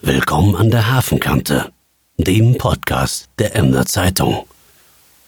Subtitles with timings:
[0.00, 1.72] Willkommen an der Hafenkante,
[2.18, 4.46] dem Podcast der Emder Zeitung.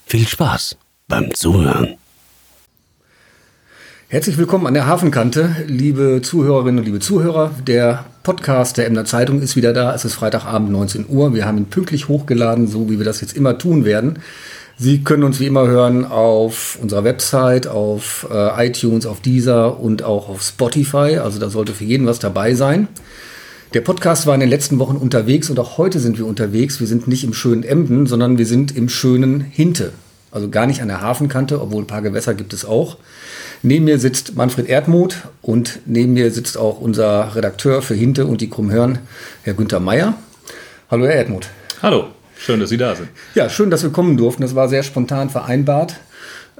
[0.06, 0.76] Viel Spaß
[1.08, 1.96] beim Zuhören.
[4.06, 7.50] Herzlich willkommen an der Hafenkante, liebe Zuhörerinnen und liebe Zuhörer.
[7.66, 9.92] Der Podcast der Emder Zeitung ist wieder da.
[9.92, 11.34] Es ist Freitagabend 19 Uhr.
[11.34, 14.20] Wir haben ihn pünktlich hochgeladen, so wie wir das jetzt immer tun werden.
[14.78, 20.04] Sie können uns wie immer hören auf unserer Website, auf äh, iTunes, auf Deezer und
[20.04, 21.18] auch auf Spotify.
[21.18, 22.86] Also da sollte für jeden was dabei sein.
[23.72, 26.80] Der Podcast war in den letzten Wochen unterwegs und auch heute sind wir unterwegs.
[26.80, 29.92] Wir sind nicht im schönen Emden, sondern wir sind im schönen Hinte.
[30.32, 32.96] Also gar nicht an der Hafenkante, obwohl ein paar Gewässer gibt es auch.
[33.62, 38.40] Neben mir sitzt Manfred Erdmuth und neben mir sitzt auch unser Redakteur für Hinte und
[38.40, 38.98] die Krummhörn,
[39.44, 40.14] Herr Günther Meyer.
[40.90, 41.46] Hallo, Herr Erdmuth.
[41.80, 43.08] Hallo, schön, dass Sie da sind.
[43.36, 44.42] Ja, schön, dass wir kommen durften.
[44.42, 45.94] Das war sehr spontan vereinbart.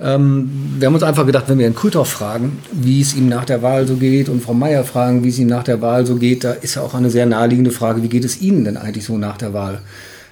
[0.03, 3.45] Ähm, wir haben uns einfach gedacht, wenn wir Herrn Krüthoff fragen, wie es ihm nach
[3.45, 6.17] der Wahl so geht und Frau Meier fragen, wie es ihm nach der Wahl so
[6.17, 9.05] geht, da ist ja auch eine sehr naheliegende Frage, wie geht es Ihnen denn eigentlich
[9.05, 9.83] so nach der Wahl?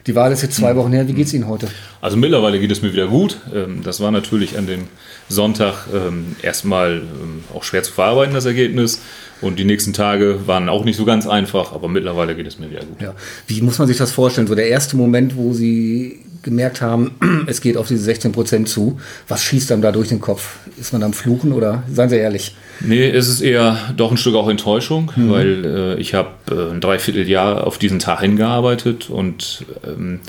[0.07, 1.69] Die Wahl ist jetzt zwei Wochen her, wie geht es Ihnen heute?
[2.01, 3.41] Also mittlerweile geht es mir wieder gut.
[3.55, 4.85] Ähm, das war natürlich an dem
[5.29, 9.03] Sonntag ähm, erstmal ähm, auch schwer zu verarbeiten, das Ergebnis.
[9.43, 12.71] Und die nächsten Tage waren auch nicht so ganz einfach, aber mittlerweile geht es mir
[12.71, 13.03] wieder gut.
[13.03, 13.15] Ja.
[13.47, 14.47] Wie muss man sich das vorstellen?
[14.47, 17.13] So der erste Moment, wo Sie gemerkt haben,
[17.47, 18.99] es geht auf diese 16 Prozent zu.
[19.29, 20.57] Was schießt einem da durch den Kopf?
[20.79, 22.55] Ist man am Fluchen oder seien Sie ehrlich?
[22.81, 25.31] Nee, es ist eher doch ein Stück auch Enttäuschung, mhm.
[25.31, 30.21] weil äh, ich habe äh, ein Dreivierteljahr auf diesen Tag hingearbeitet und ähm,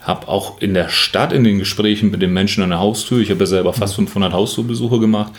[0.00, 3.30] habe auch in der Stadt in den Gesprächen mit den Menschen an der Haustür, ich
[3.30, 5.32] habe ja selber fast 500 Haustürbesuche gemacht,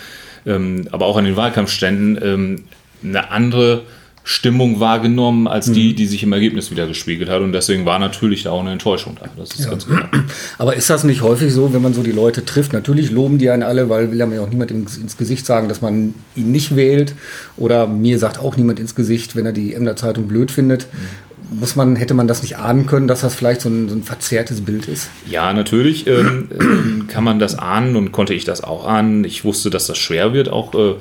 [0.45, 2.63] ähm, aber auch an den Wahlkampfständen ähm,
[3.03, 3.81] eine andere
[4.25, 5.95] Stimmung wahrgenommen als die, mhm.
[5.97, 7.41] die sich im Ergebnis wieder gespiegelt hat.
[7.41, 9.27] Und deswegen war natürlich da auch eine Enttäuschung da.
[9.35, 9.71] Das ist ja.
[9.71, 10.09] ganz klar.
[10.57, 12.71] Aber ist das nicht häufig so, wenn man so die Leute trifft?
[12.71, 15.81] Natürlich loben die einen alle, weil will ja mir auch niemand ins Gesicht sagen, dass
[15.81, 17.15] man ihn nicht wählt.
[17.57, 20.87] Oder mir sagt auch niemand ins Gesicht, wenn er die Emder Zeitung blöd findet.
[20.93, 21.59] Mhm.
[21.59, 24.03] Muss man, hätte man das nicht ahnen können, dass das vielleicht so ein, so ein
[24.03, 25.09] verzerrtes Bild ist?
[25.29, 29.25] Ja, natürlich ähm, ähm kann man das ahnen und konnte ich das auch ahnen.
[29.25, 30.95] Ich wusste, dass das schwer wird, auch äh,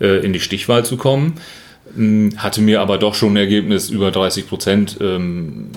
[0.00, 1.34] äh in die Stichwahl zu kommen.
[1.94, 5.68] Hm, hatte mir aber doch schon ein Ergebnis über 30 Prozent ähm,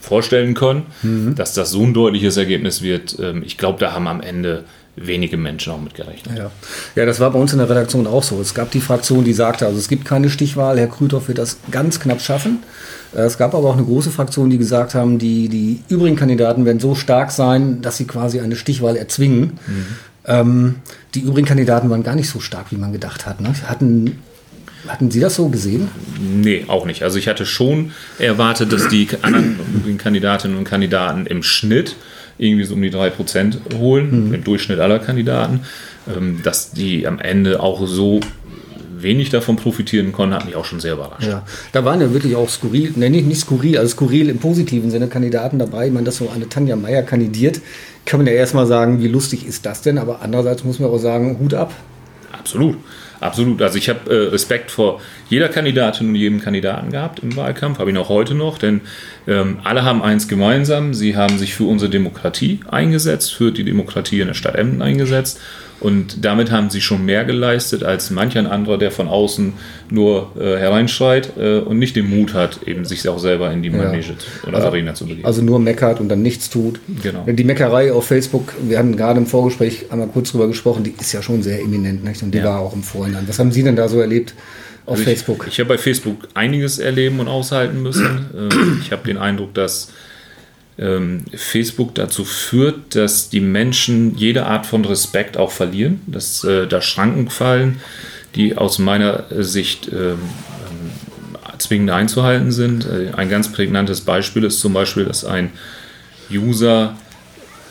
[0.00, 0.84] vorstellen können.
[1.02, 1.34] Mhm.
[1.34, 4.64] Dass das so ein deutliches Ergebnis wird, ähm, ich glaube, da haben am Ende
[4.96, 6.36] wenige Menschen auch mitgerechnet.
[6.36, 6.50] Ja.
[6.94, 8.40] ja, das war bei uns in der Redaktion auch so.
[8.40, 11.58] Es gab die Fraktion, die sagte, also es gibt keine Stichwahl, Herr Krüthoff wird das
[11.70, 12.58] ganz knapp schaffen.
[13.14, 16.64] Äh, es gab aber auch eine große Fraktion, die gesagt haben, die, die übrigen Kandidaten
[16.64, 19.58] werden so stark sein, dass sie quasi eine Stichwahl erzwingen.
[19.66, 19.86] Mhm.
[20.26, 20.74] Ähm,
[21.14, 23.40] die übrigen Kandidaten waren gar nicht so stark, wie man gedacht hat.
[23.40, 23.52] Ne?
[23.66, 24.18] Hatten
[24.88, 25.88] hatten Sie das so gesehen?
[26.18, 27.02] Nee, auch nicht.
[27.02, 31.96] Also ich hatte schon erwartet, dass die anderen Kandidatinnen und Kandidaten im Schnitt
[32.38, 34.34] irgendwie so um die 3% holen, mhm.
[34.34, 35.60] im Durchschnitt aller Kandidaten.
[36.08, 38.20] Ähm, dass die am Ende auch so
[39.02, 41.26] wenig davon profitieren konnten, hat mich auch schon sehr überrascht.
[41.26, 44.90] Ja, da waren ja wirklich auch skurril, ne, nicht, nicht skurril, also skurril im positiven
[44.90, 45.86] Sinne Kandidaten dabei.
[45.86, 47.60] Ich meine, dass so eine Tanja Meyer kandidiert,
[48.04, 49.98] kann man ja erstmal sagen, wie lustig ist das denn?
[49.98, 51.72] Aber andererseits muss man auch sagen, Hut ab.
[52.32, 52.78] Absolut.
[53.20, 53.60] Absolut.
[53.60, 57.90] Also ich habe äh, Respekt vor jeder Kandidatin und jedem Kandidaten gehabt im Wahlkampf, habe
[57.90, 58.80] ihn auch heute noch, denn
[59.28, 64.20] ähm, alle haben eins gemeinsam, sie haben sich für unsere Demokratie eingesetzt, für die Demokratie
[64.20, 65.38] in der Stadt Emden eingesetzt
[65.80, 69.54] und damit haben sie schon mehr geleistet als manch ein anderer, der von außen
[69.90, 73.70] nur äh, hereinschreit äh, und nicht den Mut hat, eben sich auch selber in die
[73.70, 74.48] Manege ja.
[74.48, 75.26] oder also, Arena zu begeben.
[75.26, 76.80] Also nur meckert und dann nichts tut.
[77.02, 77.24] Genau.
[77.26, 81.12] Die Meckerei auf Facebook, wir hatten gerade im Vorgespräch einmal kurz drüber gesprochen, die ist
[81.12, 82.22] ja schon sehr eminent nicht?
[82.22, 82.44] und die ja.
[82.44, 83.24] war auch im Vorhinein.
[83.26, 84.34] Was haben Sie denn da so erlebt?
[84.86, 85.44] Auf also Facebook.
[85.46, 88.26] Ich, ich habe bei Facebook einiges erleben und aushalten müssen.
[88.36, 89.92] Ähm, ich habe den Eindruck, dass
[90.80, 96.66] ähm, Facebook dazu führt, dass die Menschen jede Art von Respekt auch verlieren, dass äh,
[96.66, 97.80] da Schranken fallen,
[98.34, 102.86] die aus meiner Sicht ähm, ähm, zwingend einzuhalten sind.
[102.86, 105.50] Äh, ein ganz prägnantes Beispiel ist zum Beispiel, dass ein
[106.32, 106.96] User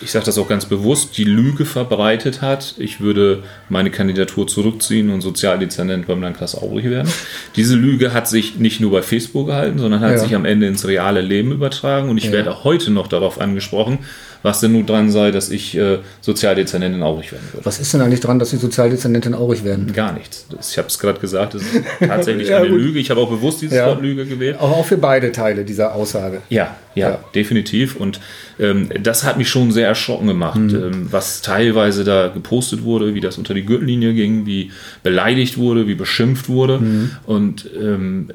[0.01, 5.09] ich sage das auch ganz bewusst, die Lüge verbreitet hat, ich würde meine Kandidatur zurückziehen
[5.09, 7.11] und Sozialdezernent beim Landkreis Aurich werden.
[7.55, 10.17] Diese Lüge hat sich nicht nur bei Facebook gehalten, sondern hat ja.
[10.17, 12.31] sich am Ende ins reale Leben übertragen und ich ja.
[12.31, 13.99] werde auch heute noch darauf angesprochen,
[14.41, 17.65] was denn nun dran sei, dass ich äh, Sozialdezernentin Aurich werden würde.
[17.65, 19.91] Was ist denn eigentlich dran, dass Sie Sozialdezernentin Aurich werden?
[19.91, 20.45] Gar nichts.
[20.61, 22.79] Ich habe es gerade gesagt, das ist tatsächlich ja, eine gut.
[22.79, 22.99] Lüge.
[22.99, 23.87] Ich habe auch bewusst dieses ja.
[23.87, 24.57] Wort Lüge gewählt.
[24.59, 26.41] Aber auch für beide Teile dieser Aussage.
[26.49, 27.19] Ja, ja, ja.
[27.35, 27.97] definitiv.
[27.97, 28.21] Und
[28.59, 30.75] ähm, das hat mich schon sehr erschrocken gemacht, mhm.
[30.75, 34.71] ähm, was teilweise da gepostet wurde, wie das unter die Gürtellinie ging, wie
[35.03, 36.79] beleidigt wurde, wie beschimpft wurde.
[36.79, 37.11] Mhm.
[37.25, 38.31] Und ähm,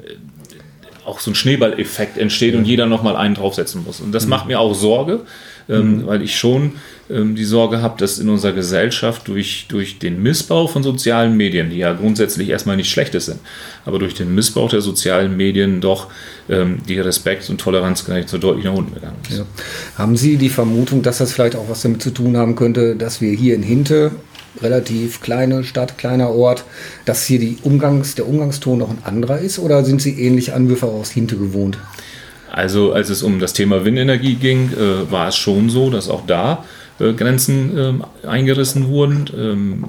[1.05, 4.01] auch so ein Schneeballeffekt entsteht und jeder nochmal einen draufsetzen muss.
[4.01, 5.21] Und das macht mir auch Sorge,
[5.69, 6.73] ähm, weil ich schon
[7.09, 11.69] ähm, die Sorge habe, dass in unserer Gesellschaft durch, durch den Missbrauch von sozialen Medien,
[11.69, 13.39] die ja grundsätzlich erstmal nicht schlechtes sind,
[13.85, 16.07] aber durch den Missbrauch der sozialen Medien doch
[16.49, 19.39] ähm, die Respekt- und Toleranzgrenze so deutlich nach unten gegangen ist.
[19.39, 19.45] Ja.
[19.97, 23.21] Haben Sie die Vermutung, dass das vielleicht auch was damit zu tun haben könnte, dass
[23.21, 24.11] wir hier in Hinte
[24.61, 26.63] relativ kleine Stadt, kleiner Ort,
[27.05, 30.87] dass hier die Umgangs, der Umgangston noch ein anderer ist oder sind Sie ähnliche Anwürfe
[30.87, 31.77] aus Hinte gewohnt?
[32.55, 36.25] Also als es um das Thema Windenergie ging, äh, war es schon so, dass auch
[36.25, 36.63] da
[37.01, 39.85] äh, Grenzen äh, eingerissen wurden, ähm,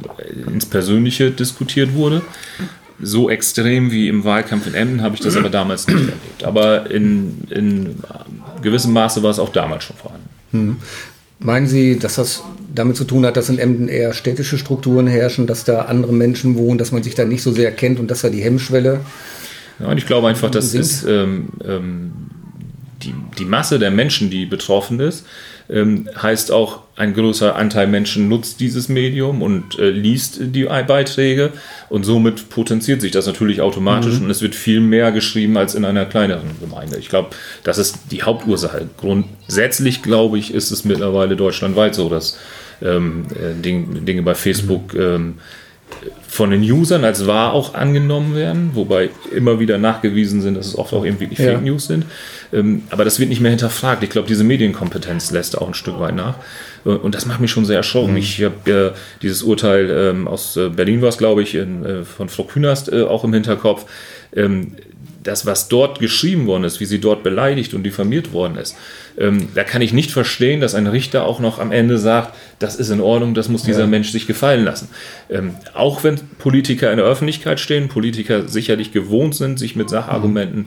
[0.53, 2.23] ins Persönliche diskutiert wurde.
[3.01, 6.43] So extrem wie im Wahlkampf in Emden habe ich das aber damals nicht erlebt.
[6.43, 7.95] Aber in, in
[8.63, 10.29] gewissem Maße war es auch damals schon vorhanden.
[10.51, 10.77] Hm.
[11.39, 12.43] Meinen Sie, dass das
[12.75, 16.57] damit zu tun hat, dass in Emden eher städtische Strukturen herrschen, dass da andere Menschen
[16.57, 19.03] wohnen, dass man sich da nicht so sehr kennt und dass da die Hemmschwelle.
[19.79, 22.13] Ja, und ich glaube einfach, dass es ähm, ähm,
[23.07, 25.25] die, die Masse der Menschen, die betroffen ist,
[25.69, 31.53] ähm, heißt auch, ein größer Anteil Menschen nutzt dieses Medium und äh, liest die Beiträge
[31.89, 34.25] und somit potenziert sich das natürlich automatisch mhm.
[34.25, 36.97] und es wird viel mehr geschrieben als in einer kleineren Gemeinde.
[36.99, 37.31] Ich glaube,
[37.65, 38.89] das ist die Hauptursache.
[38.97, 42.39] Grundsätzlich, glaube ich, ist es mittlerweile deutschlandweit so, dass
[42.83, 45.35] ähm, äh, Dinge bei Facebook ähm,
[46.29, 50.77] von den Usern als wahr auch angenommen werden, wobei immer wieder nachgewiesen sind, dass es
[50.77, 51.53] oft auch eben wirklich ja.
[51.53, 52.05] Fake News sind.
[52.53, 54.03] Ähm, aber das wird nicht mehr hinterfragt.
[54.03, 56.35] Ich glaube, diese Medienkompetenz lässt auch ein Stück weit nach.
[56.85, 58.13] Und das macht mich schon sehr erschrocken.
[58.13, 58.19] Mhm.
[58.19, 62.05] Ich habe äh, dieses Urteil ähm, aus äh, Berlin war es, glaube ich, in, äh,
[62.05, 63.87] von Frau Künast äh, auch im Hinterkopf.
[64.35, 64.73] Ähm,
[65.27, 68.77] das, was dort geschrieben worden ist, wie sie dort beleidigt und diffamiert worden ist,
[69.19, 72.77] ähm, da kann ich nicht verstehen, dass ein Richter auch noch am Ende sagt, das
[72.77, 73.87] ist in Ordnung, das muss dieser ja.
[73.87, 74.89] Mensch sich gefallen lassen.
[75.31, 80.67] Ähm, auch wenn Politiker in der Öffentlichkeit stehen, Politiker sicherlich gewohnt sind, sich mit Sachargumenten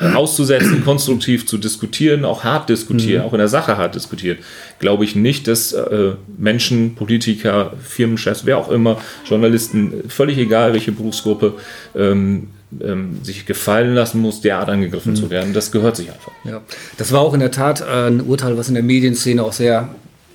[0.00, 0.16] mhm.
[0.16, 3.28] auszusetzen, konstruktiv zu diskutieren, auch hart diskutieren, mhm.
[3.28, 4.38] auch in der Sache hart diskutiert,
[4.78, 10.92] glaube ich nicht, dass äh, Menschen, Politiker, Firmenchefs, wer auch immer, Journalisten, völlig egal welche
[10.92, 11.54] Berufsgruppe,
[11.96, 12.48] ähm,
[12.80, 15.16] ähm, sich gefallen lassen muss, derart angegriffen mhm.
[15.16, 15.52] zu werden.
[15.52, 16.32] Das gehört sich einfach.
[16.44, 16.60] Ja.
[16.96, 19.88] Das war auch in der Tat äh, ein Urteil, was in der Medienszene auch sehr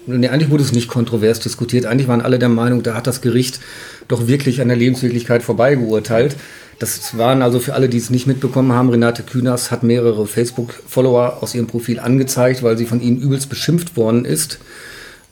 [0.05, 1.85] Nee, eigentlich wurde es nicht kontrovers diskutiert.
[1.85, 3.61] Eigentlich waren alle der Meinung, da hat das Gericht
[4.09, 6.35] doch wirklich an der Lebenswirklichkeit vorbeigeurteilt.
[6.79, 11.37] Das waren also für alle, die es nicht mitbekommen haben, Renate Künast hat mehrere Facebook-Follower
[11.41, 14.59] aus ihrem Profil angezeigt, weil sie von ihnen übelst beschimpft worden ist.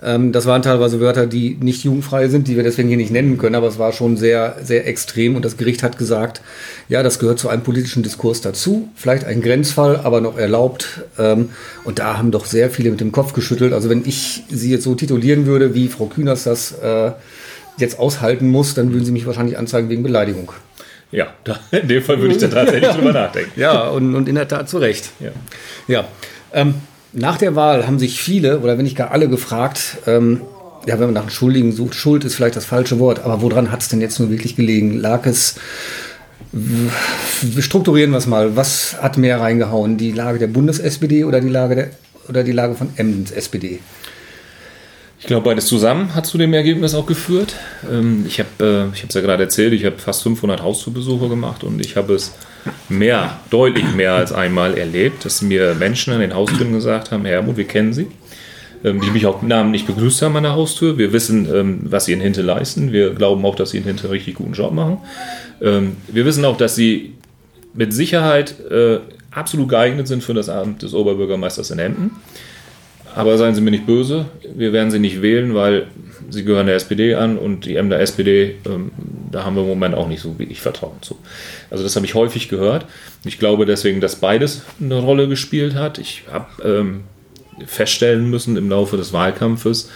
[0.03, 3.37] Ähm, das waren teilweise Wörter, die nicht jugendfrei sind, die wir deswegen hier nicht nennen
[3.37, 6.41] können, aber es war schon sehr, sehr extrem und das Gericht hat gesagt,
[6.89, 11.01] ja, das gehört zu einem politischen Diskurs dazu, vielleicht ein Grenzfall, aber noch erlaubt.
[11.19, 11.49] Ähm,
[11.83, 13.73] und da haben doch sehr viele mit dem Kopf geschüttelt.
[13.73, 17.11] Also wenn ich sie jetzt so titulieren würde, wie Frau Kühners das äh,
[17.77, 20.51] jetzt aushalten muss, dann würden sie mich wahrscheinlich anzeigen wegen Beleidigung.
[21.11, 21.27] Ja,
[21.71, 23.59] in dem Fall würde ich da tatsächlich drüber nachdenken.
[23.59, 25.11] Ja, und, und in der Tat zu Recht.
[25.19, 25.31] Ja.
[25.87, 26.07] ja.
[26.53, 26.75] Ähm,
[27.13, 30.41] nach der Wahl haben sich viele oder wenn nicht gar alle gefragt, ähm,
[30.87, 33.71] ja, wenn man nach einem Schuldigen sucht, Schuld ist vielleicht das falsche Wort, aber woran
[33.71, 34.97] hat es denn jetzt nur wirklich gelegen?
[34.97, 35.55] Lag es,
[37.59, 39.97] strukturieren wir es mal, was hat mehr reingehauen?
[39.97, 41.89] Die Lage der Bundes-SPD oder die Lage der,
[42.27, 43.79] oder die Lage von Emdens SPD?
[45.19, 47.53] Ich glaube, beides zusammen hat zu dem Ergebnis auch geführt.
[47.91, 51.79] Ähm, ich habe äh, es ja gerade erzählt, ich habe fast 500 Hausbesuche gemacht und
[51.79, 52.31] ich habe es
[52.89, 57.35] mehr, deutlich mehr als einmal erlebt, dass mir Menschen an den Haustüren gesagt haben, Herr
[57.35, 58.07] Hermut, wir kennen Sie.
[58.83, 60.97] Ähm, die mich auch namentlich begrüßt haben an der Haustür.
[60.97, 62.91] Wir wissen, ähm, was Sie in Hinte leisten.
[62.91, 64.97] Wir glauben auch, dass Sie in Hinte einen richtig guten Job machen.
[65.59, 67.13] Wir wissen auch, dass Sie
[67.75, 68.97] mit Sicherheit äh,
[69.29, 72.11] absolut geeignet sind für das Amt des Oberbürgermeisters in Emden.
[73.15, 74.25] Aber seien Sie mir nicht böse,
[74.55, 75.87] wir werden Sie nicht wählen, weil
[76.29, 78.91] Sie gehören der SPD an und die Emder SPD, ähm,
[79.31, 81.17] da haben wir im Moment auch nicht so wenig Vertrauen zu.
[81.69, 82.85] Also das habe ich häufig gehört.
[83.23, 85.97] Ich glaube deswegen, dass beides eine Rolle gespielt hat.
[85.97, 87.03] Ich habe ähm,
[87.65, 89.89] feststellen müssen im Laufe des Wahlkampfes,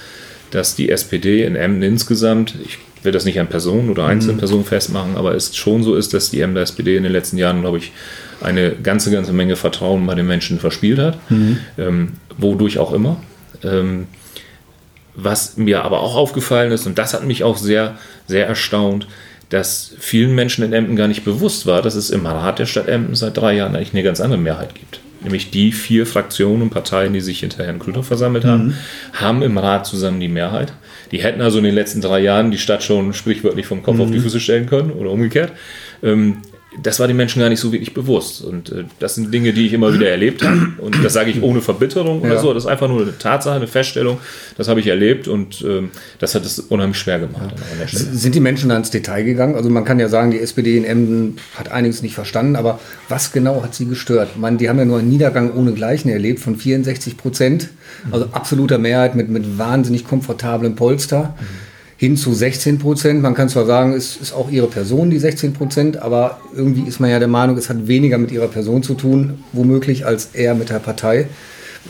[0.51, 4.39] dass die SPD in Emden insgesamt, ich will das nicht an Personen oder einzelnen mhm.
[4.39, 7.61] Personen festmachen, aber es schon so ist, dass die Emder SPD in den letzten Jahren,
[7.61, 7.91] glaube ich,
[8.41, 11.59] eine ganze, ganze Menge Vertrauen bei den Menschen verspielt hat, mhm.
[11.77, 13.21] ähm, wodurch auch immer.
[13.63, 14.07] Ähm,
[15.15, 19.07] was mir aber auch aufgefallen ist, und das hat mich auch sehr, sehr erstaunt,
[19.49, 22.87] dass vielen Menschen in Emden gar nicht bewusst war, dass es im Rat der Stadt
[22.87, 24.99] Emden seit drei Jahren eigentlich eine ganz andere Mehrheit gibt.
[25.21, 28.73] Nämlich die vier Fraktionen und Parteien, die sich hinter Herrn Klüter versammelt haben, mhm.
[29.13, 30.73] haben im Rat zusammen die Mehrheit.
[31.11, 34.01] Die hätten also in den letzten drei Jahren die Stadt schon sprichwörtlich vom Kopf mhm.
[34.01, 34.19] auf die.
[34.19, 35.51] Füße stellen können oder umgekehrt.
[36.03, 36.37] Ähm,
[36.81, 38.43] das war den Menschen gar nicht so wirklich bewusst.
[38.43, 40.73] Und äh, das sind Dinge, die ich immer wieder erlebt habe.
[40.79, 42.39] Und das sage ich ohne Verbitterung oder Ja.
[42.39, 42.53] so.
[42.53, 44.17] Das ist einfach nur eine Tatsache, eine Feststellung.
[44.57, 45.89] Das habe ich erlebt und ähm,
[46.19, 47.53] das hat es unheimlich schwer gemacht
[47.87, 48.03] Stelle.
[48.13, 49.55] Sind die Menschen da ins Detail gegangen?
[49.55, 52.79] Also man kann ja sagen, die SPD in Emden hat einiges nicht verstanden, aber
[53.09, 54.29] was genau hat sie gestört?
[54.35, 57.69] Ich meine, die haben ja nur einen Niedergang ohne Gleichen erlebt von 64 Prozent,
[58.11, 61.35] also absoluter Mehrheit mit, mit wahnsinnig komfortablem Polster.
[61.97, 63.21] Hin zu 16 Prozent.
[63.21, 66.99] Man kann zwar sagen, es ist auch ihre Person, die 16 Prozent, aber irgendwie ist
[66.99, 70.55] man ja der Meinung, es hat weniger mit ihrer Person zu tun, womöglich, als eher
[70.55, 71.27] mit der Partei.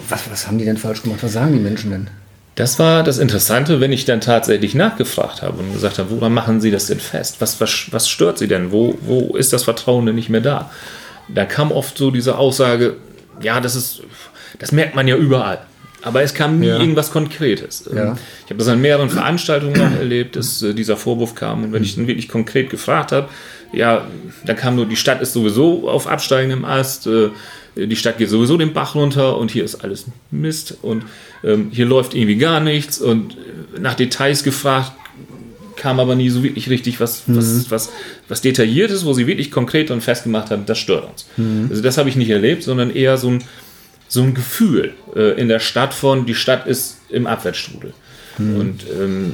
[0.09, 1.19] Was, was haben die denn falsch gemacht?
[1.23, 2.07] Was sagen die Menschen denn?
[2.55, 6.61] Das war das Interessante, wenn ich dann tatsächlich nachgefragt habe und gesagt habe, woran machen
[6.61, 7.37] Sie das denn fest?
[7.39, 8.71] Was, was, was stört Sie denn?
[8.71, 10.71] Wo, wo ist das Vertrauen denn nicht mehr da?
[11.27, 12.95] Da kam oft so diese Aussage,
[13.41, 14.03] ja, das ist,
[14.59, 15.59] das merkt man ja überall.
[16.05, 16.79] Aber es kam nie Ja.
[16.79, 17.83] irgendwas Konkretes.
[17.93, 18.13] Ja.
[18.45, 21.65] Ich habe das an mehreren Veranstaltungen auch erlebt, dass äh, dieser Vorwurf kam.
[21.65, 23.27] Und wenn ich dann wirklich konkret gefragt habe,
[23.73, 24.07] ja,
[24.45, 27.29] dann kam nur, die Stadt ist sowieso auf absteigendem Ast, äh,
[27.75, 31.03] die Stadt geht sowieso den Bach runter und hier ist alles Mist und
[31.43, 34.93] ähm, hier läuft irgendwie gar nichts und äh, nach Details gefragt,
[35.75, 37.89] kam aber nie so wirklich richtig was, was, was,
[38.29, 41.25] was detailliert ist, wo sie wirklich konkret und festgemacht haben, das stört uns.
[41.69, 43.43] Also das habe ich nicht erlebt, sondern eher so ein,
[44.07, 47.93] so ein Gefühl äh, in der Stadt von, die Stadt ist im Abwärtsstrudel.
[48.37, 49.33] Und ähm,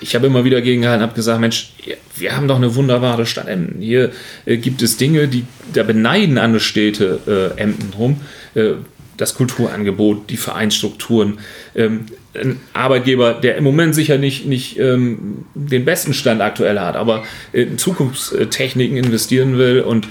[0.00, 1.72] ich habe immer wieder gegengehalten, habe gesagt, Mensch,
[2.14, 3.80] wir haben doch eine wunderbare Stadt Emden.
[3.80, 4.10] Hier
[4.44, 8.20] äh, gibt es Dinge, die da beneiden andere Städte äh, Emden rum.
[8.54, 8.74] Äh,
[9.16, 11.38] das Kulturangebot, die Vereinsstrukturen,
[11.74, 16.96] ähm, ein Arbeitgeber, der im Moment sicher nicht, nicht ähm, den besten Stand aktuell hat,
[16.96, 20.08] aber in Zukunftstechniken investieren will und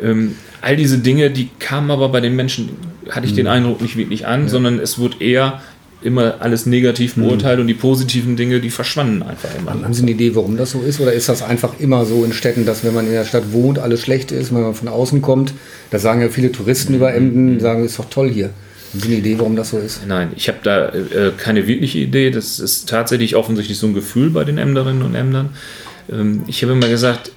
[0.00, 2.70] ähm, all diese Dinge, die kamen aber bei den Menschen,
[3.10, 5.60] hatte ich den Eindruck, nicht wirklich an, sondern es wurde eher
[6.02, 9.72] immer alles negativ beurteilt und die positiven Dinge, die verschwanden einfach immer.
[9.72, 11.00] Haben Sie eine Idee, warum das so ist?
[11.00, 13.78] Oder ist das einfach immer so in Städten, dass wenn man in der Stadt wohnt,
[13.78, 15.54] alles schlecht ist, wenn man von außen kommt?
[15.90, 18.50] Das sagen ja viele Touristen über Emden, sagen, ist doch toll hier.
[18.92, 20.06] Haben Sie eine Idee, warum das so ist?
[20.06, 22.30] Nein, ich habe da äh, keine wirkliche Idee.
[22.30, 25.50] Das ist tatsächlich offensichtlich so ein Gefühl bei den Emderinnen und Emdern.
[26.10, 27.32] Ähm, ich habe immer gesagt,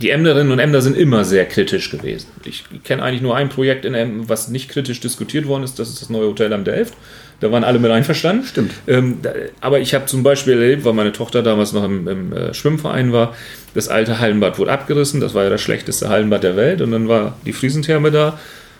[0.00, 2.28] die Emderinnen und Emder sind immer sehr kritisch gewesen.
[2.44, 5.78] Ich kenne eigentlich nur ein Projekt in Emden, was nicht kritisch diskutiert worden ist.
[5.78, 6.94] Das ist das neue Hotel am Delft.
[7.40, 8.44] Da waren alle mit einverstanden.
[8.46, 8.72] Stimmt.
[8.86, 12.32] Ähm, da, aber ich habe zum Beispiel erlebt, weil meine Tochter damals noch im, im
[12.32, 13.34] äh, Schwimmverein war,
[13.74, 15.20] das alte Hallenbad wurde abgerissen.
[15.20, 16.80] Das war ja das schlechteste Hallenbad der Welt.
[16.80, 18.38] Und dann war die Friesentherme da.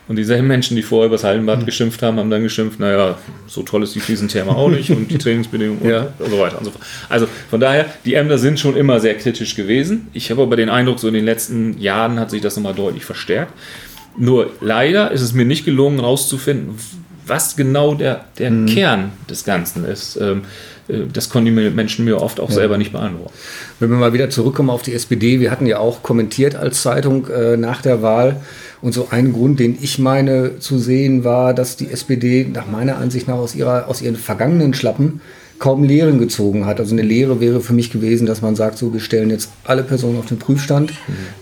[0.08, 3.62] Und dieselben Menschen, die vorher über das Hallenbad geschimpft haben, haben dann geschimpft, naja, so
[3.62, 6.12] toll ist die Friesentherme auch nicht und die Trainingsbedingungen Ja.
[6.18, 6.82] und so weiter und so fort.
[7.10, 10.08] Also von daher, die Ämter sind schon immer sehr kritisch gewesen.
[10.14, 13.04] Ich habe aber den Eindruck, so in den letzten Jahren hat sich das nochmal deutlich
[13.04, 13.52] verstärkt.
[14.16, 16.74] Nur leider ist es mir nicht gelungen, herauszufinden,
[17.26, 20.16] was genau der, der Kern des Ganzen ist.
[20.16, 20.42] Ähm,
[20.88, 23.32] äh, das konnten die Menschen mir oft auch selber nicht beantworten.
[23.78, 27.28] Wenn wir mal wieder zurückkommen auf die SPD, wir hatten ja auch kommentiert als Zeitung
[27.28, 28.40] äh, nach der Wahl.
[28.80, 32.96] Und so ein Grund, den ich meine zu sehen, war, dass die SPD nach meiner
[32.98, 35.20] Ansicht nach aus, ihrer, aus ihren vergangenen Schlappen
[35.58, 36.78] kaum Lehren gezogen hat.
[36.78, 39.82] Also eine Lehre wäre für mich gewesen, dass man sagt, so, wir stellen jetzt alle
[39.82, 40.92] Personen auf den Prüfstand.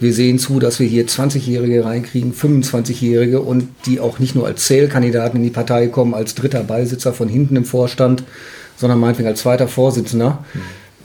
[0.01, 4.65] Wir sehen zu, dass wir hier 20-Jährige reinkriegen, 25-Jährige und die auch nicht nur als
[4.65, 8.25] Zählkandidaten in die Partei kommen, als dritter Beisitzer von hinten im Vorstand,
[8.77, 10.45] sondern meinetwegen als zweiter Vorsitzender.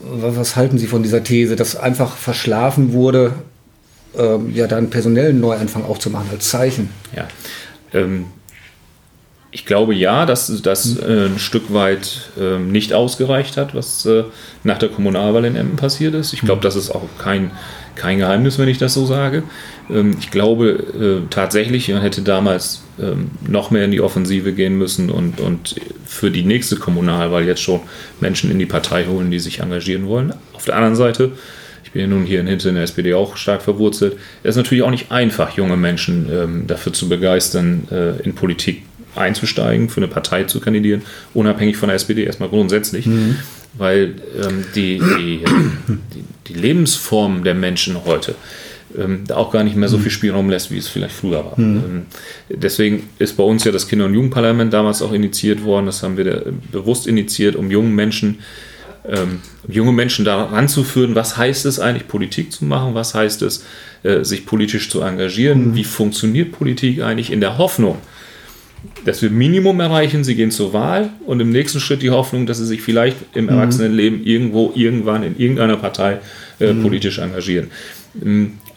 [0.04, 3.34] Was, was halten Sie von dieser These, dass einfach verschlafen wurde,
[4.18, 6.90] ähm, ja, da einen personellen Neuanfang auch zu machen als Zeichen?
[7.16, 7.28] Ja.
[7.94, 8.26] Ähm,
[9.52, 14.24] ich glaube ja, dass das äh, ein Stück weit ähm, nicht ausgereicht hat, was äh,
[14.64, 16.32] nach der Kommunalwahl in Emden passiert ist.
[16.32, 17.52] Ich glaube, das ist auch kein,
[17.96, 19.44] kein Geheimnis, wenn ich das so sage.
[19.90, 24.78] Ähm, ich glaube äh, tatsächlich, man hätte damals ähm, noch mehr in die Offensive gehen
[24.78, 25.76] müssen und, und
[26.06, 27.82] für die nächste Kommunalwahl jetzt schon
[28.22, 30.34] Menschen in die Partei holen, die sich engagieren wollen.
[30.54, 31.34] Auf der anderen Seite,
[31.84, 34.56] ich bin ja nun hier in Hinten in der SPD auch stark verwurzelt, es ist
[34.58, 38.84] natürlich auch nicht einfach, junge Menschen ähm, dafür zu begeistern, äh, in Politik
[39.16, 41.02] einzusteigen, für eine Partei zu kandidieren,
[41.34, 43.06] unabhängig von der SPD erstmal grundsätzlich,
[43.74, 45.44] weil ähm, die, die,
[46.14, 48.36] die, die Lebensform der Menschen heute
[48.98, 51.56] ähm, da auch gar nicht mehr so viel Spielraum lässt, wie es vielleicht früher war.
[51.58, 52.04] Ähm,
[52.50, 55.86] deswegen ist bei uns ja das Kinder- und Jugendparlament damals auch initiiert worden.
[55.86, 58.40] Das haben wir bewusst initiiert, um jungen Menschen
[59.08, 63.42] ähm, junge Menschen daran zu führen, was heißt es eigentlich, Politik zu machen, was heißt
[63.42, 63.66] es,
[64.04, 67.98] äh, sich politisch zu engagieren, wie funktioniert Politik eigentlich in der Hoffnung,
[69.06, 72.58] dass wir Minimum erreichen, sie gehen zur Wahl und im nächsten Schritt die Hoffnung, dass
[72.58, 76.20] sie sich vielleicht im Erwachsenenleben irgendwo, irgendwann in irgendeiner Partei
[76.60, 77.72] äh, politisch engagieren.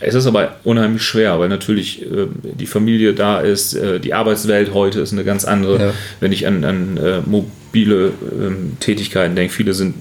[0.07, 4.75] Es ist aber unheimlich schwer, weil natürlich äh, die Familie da ist, äh, die Arbeitswelt
[4.75, 5.81] heute ist eine ganz andere.
[5.81, 5.93] Ja.
[6.21, 9.95] Wenn ich an, an äh, mobile ähm, Tätigkeiten denke, viele sind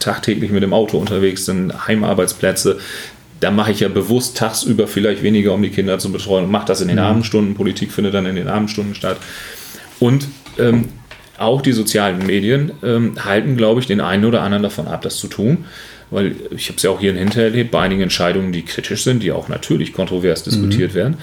[0.00, 2.78] tagtäglich mit dem Auto unterwegs, sind Heimarbeitsplätze.
[3.40, 6.66] da mache ich ja bewusst tagsüber vielleicht weniger, um die Kinder zu betreuen und mache
[6.66, 7.04] das in den mhm.
[7.04, 7.54] Abendstunden.
[7.54, 9.18] Politik findet dann in den Abendstunden statt.
[10.00, 10.26] Und
[10.58, 10.88] ähm,
[11.38, 15.16] auch die sozialen Medien ähm, halten, glaube ich, den einen oder anderen davon ab, das
[15.16, 15.64] zu tun.
[16.14, 19.22] Weil ich habe es ja auch hier hinterher erlebt, bei einigen Entscheidungen, die kritisch sind,
[19.22, 20.96] die auch natürlich kontrovers diskutiert mhm.
[20.96, 21.16] werden,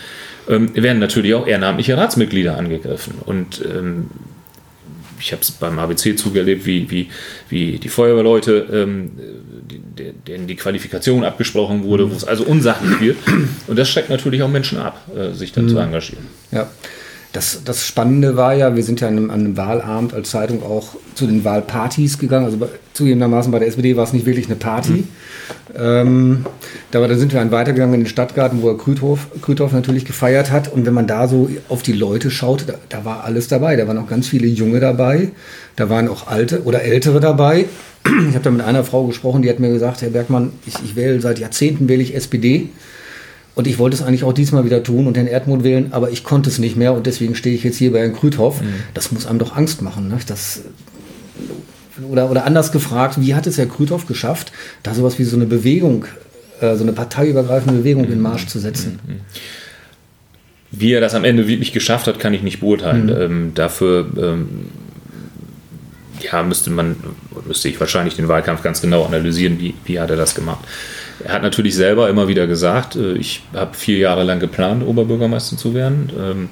[0.50, 3.15] ähm, werden natürlich auch ehrenamtliche Ratsmitglieder angegriffen.
[3.25, 4.07] Und ähm,
[5.21, 7.07] ich habe es beim ABC-Zug erlebt, wie, wie,
[7.50, 9.12] wie die Feuerwehrleute, ähm,
[10.27, 13.17] denen die Qualifikation abgesprochen wurde, wo es also unsachlich wird.
[13.67, 15.69] Und das schreckt natürlich auch Menschen ab, äh, sich dann mhm.
[15.69, 16.27] zu engagieren.
[16.51, 16.69] Ja.
[17.33, 20.63] Das, das Spannende war ja, wir sind ja an einem, an einem, Wahlabend als Zeitung
[20.63, 22.45] auch zu den Wahlpartys gegangen.
[22.45, 24.91] Also bei, zugegebenermaßen bei der SPD war es nicht wirklich eine Party.
[24.91, 25.07] Mhm.
[25.77, 26.45] Ähm,
[26.93, 30.51] aber dann sind wir dann weitergegangen in den Stadtgarten, wo er Krüthof, Krüthof natürlich gefeiert
[30.51, 30.73] hat.
[30.73, 33.77] Und wenn man da so auf die Leute schaut, da, da war alles dabei.
[33.77, 35.29] Da waren auch ganz viele Junge dabei.
[35.77, 37.65] Da waren auch alte oder ältere dabei.
[38.03, 40.95] Ich habe da mit einer Frau gesprochen, die hat mir gesagt, Herr Bergmann, ich, ich
[40.95, 42.69] wähle seit Jahrzehnten wähle ich SPD.
[43.53, 46.24] Und ich wollte es eigentlich auch diesmal wieder tun und den Erdmond wählen, aber ich
[46.24, 48.62] konnte es nicht mehr und deswegen stehe ich jetzt hier bei Herrn Krüthoff.
[48.62, 48.74] Mhm.
[48.93, 50.08] Das muss einem doch Angst machen.
[50.08, 50.17] Ne?
[50.25, 50.62] Das,
[52.10, 54.51] oder, oder anders gefragt, wie hat es Herr Krüthoff geschafft,
[54.84, 56.05] da sowas wie so eine Bewegung,
[56.62, 58.13] äh, so eine parteiübergreifende Bewegung mhm.
[58.13, 59.00] in Marsch zu setzen?
[59.05, 59.20] Mhm.
[60.72, 63.08] Wie er das am Ende wirklich geschafft hat, kann ich nicht beurteilen.
[63.08, 63.22] Mhm.
[63.22, 64.48] Ähm, dafür ähm,
[66.22, 66.96] ja, müsste man,
[67.46, 70.63] müsste ich wahrscheinlich den Wahlkampf ganz genau analysieren, wie, wie hat er das gemacht.
[71.23, 75.57] Er hat natürlich selber immer wieder gesagt, äh, ich habe vier Jahre lang geplant, Oberbürgermeister
[75.57, 76.11] zu werden.
[76.17, 76.49] Ähm,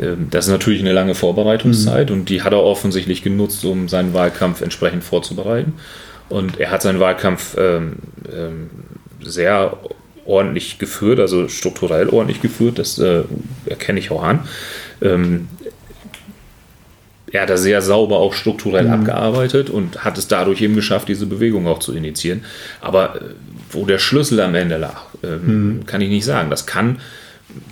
[0.00, 2.16] ähm, das ist natürlich eine lange Vorbereitungszeit mhm.
[2.16, 5.74] und die hat er offensichtlich genutzt, um seinen Wahlkampf entsprechend vorzubereiten.
[6.28, 7.96] Und er hat seinen Wahlkampf ähm,
[9.20, 9.76] sehr
[10.24, 13.24] ordentlich geführt, also strukturell ordentlich geführt, das äh,
[13.66, 14.40] erkenne ich auch an
[17.32, 18.92] er hat da sehr sauber auch strukturell mhm.
[18.92, 22.44] abgearbeitet und hat es dadurch eben geschafft, diese Bewegung auch zu initiieren.
[22.80, 23.20] Aber äh,
[23.70, 25.86] wo der Schlüssel am Ende lag, ähm, mhm.
[25.86, 26.50] kann ich nicht sagen.
[26.50, 26.98] Das kann,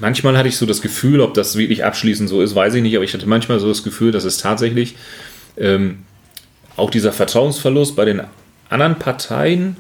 [0.01, 2.95] manchmal hatte ich so das Gefühl, ob das wirklich abschließend so ist, weiß ich nicht,
[2.95, 4.97] aber ich hatte manchmal so das Gefühl, dass es tatsächlich
[5.57, 5.99] ähm,
[6.77, 8.23] auch dieser Vertrauensverlust bei den
[8.69, 9.77] anderen Parteien,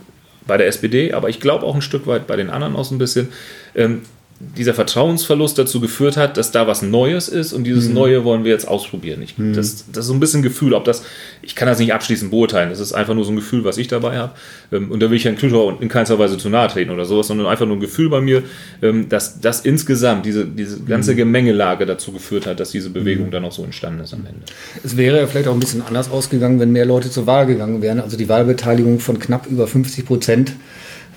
[0.46, 2.94] bei der SPD, aber ich glaube auch ein Stück weit bei den anderen auch so
[2.94, 3.28] ein bisschen,
[3.76, 4.02] ähm,
[4.40, 7.94] dieser Vertrauensverlust dazu geführt hat, dass da was Neues ist und dieses mhm.
[7.94, 9.20] Neue wollen wir jetzt ausprobieren.
[9.20, 9.52] Ich, mhm.
[9.52, 11.02] das, das, ist so ein bisschen Gefühl, ob das,
[11.42, 13.88] ich kann das nicht abschließend beurteilen, das ist einfach nur so ein Gefühl, was ich
[13.88, 14.32] dabei habe.
[14.70, 17.26] Ähm, und da will ich Herrn Klüter in keinster Weise zu nahe treten oder sowas,
[17.26, 18.44] sondern einfach nur ein Gefühl bei mir,
[18.80, 21.16] ähm, dass das insgesamt, diese, diese ganze mhm.
[21.16, 23.30] Gemengelage dazu geführt hat, dass diese Bewegung mhm.
[23.32, 24.42] dann auch so entstanden ist am Ende.
[24.84, 27.82] Es wäre ja vielleicht auch ein bisschen anders ausgegangen, wenn mehr Leute zur Wahl gegangen
[27.82, 27.98] wären.
[27.98, 30.52] Also die Wahlbeteiligung von knapp über 50 Prozent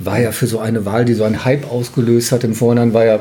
[0.06, 3.06] war ja für so eine Wahl, die so einen Hype ausgelöst hat im Vorhinein, war
[3.06, 3.20] ja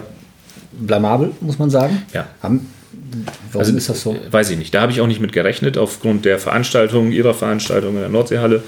[0.72, 2.02] blamabel, muss man sagen.
[2.12, 2.28] Ja.
[2.42, 2.66] Haben,
[3.52, 4.16] warum also, ist das so?
[4.30, 4.74] Weiß ich nicht.
[4.74, 8.62] Da habe ich auch nicht mit gerechnet, aufgrund der Veranstaltung, ihrer Veranstaltung in der Nordseehalle.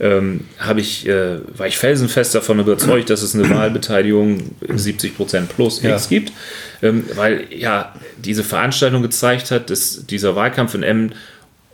[0.00, 0.44] Ähm,
[0.76, 5.84] ich, äh, war ich felsenfest davon überzeugt, dass es eine Wahlbeteiligung 70 Prozent plus X
[5.84, 5.98] ja.
[6.08, 6.32] gibt,
[6.80, 11.14] ähm, weil ja diese Veranstaltung gezeigt hat, dass dieser Wahlkampf in Emmen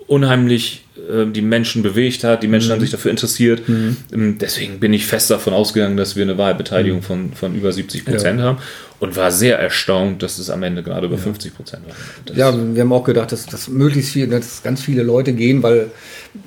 [0.06, 2.72] unheimlich äh, die Menschen bewegt hat, die Menschen mhm.
[2.74, 3.68] haben sich dafür interessiert.
[3.68, 3.96] Mhm.
[4.12, 7.04] Ähm, deswegen bin ich fest davon ausgegangen, dass wir eine Wahlbeteiligung mhm.
[7.04, 8.46] von, von über 70 Prozent ja.
[8.46, 8.58] haben
[8.98, 11.22] und war sehr erstaunt, dass es am Ende gerade über ja.
[11.22, 11.94] 50 Prozent war.
[12.24, 15.62] Das ja, wir haben auch gedacht, dass, dass möglichst viel, dass ganz viele Leute gehen,
[15.62, 15.90] weil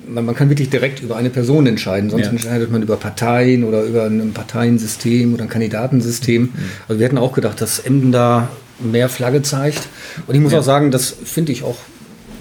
[0.06, 2.10] man, man kann wirklich direkt über eine Person entscheiden.
[2.10, 2.30] Sonst ja.
[2.30, 6.42] entscheidet man über Parteien oder über ein Parteiensystem oder ein Kandidatensystem.
[6.42, 6.50] Mhm.
[6.88, 8.48] Also wir hätten auch gedacht, dass Emden da
[8.80, 9.88] mehr Flagge zeigt.
[10.26, 11.76] Und ich muss auch sagen, das finde ich auch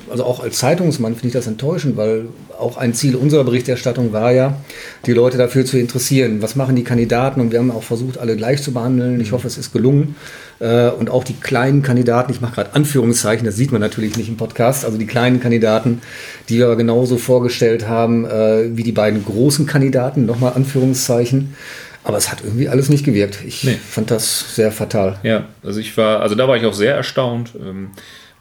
[0.10, 2.26] also auch als Zeitungsmann finde ich das enttäuschend, weil
[2.58, 4.58] auch ein Ziel unserer Berichterstattung war ja,
[5.06, 6.42] die Leute dafür zu interessieren.
[6.42, 7.42] Was machen die Kandidaten?
[7.42, 9.20] Und wir haben auch versucht, alle gleich zu behandeln.
[9.22, 10.16] Ich hoffe, es ist gelungen.
[10.60, 14.30] Äh, und auch die kleinen Kandidaten, ich mache gerade Anführungszeichen, das sieht man natürlich nicht
[14.30, 16.02] im Podcast, also die kleinen Kandidaten,
[16.50, 21.56] die wir aber genauso vorgestellt haben äh, wie die beiden großen Kandidaten, nochmal Anführungszeichen.
[22.04, 23.40] Aber es hat irgendwie alles nicht gewirkt.
[23.46, 23.76] Ich nee.
[23.76, 25.20] fand das sehr fatal.
[25.24, 27.52] Ja, also ich war, also da war ich auch sehr erstaunt.
[27.60, 27.92] Ähm,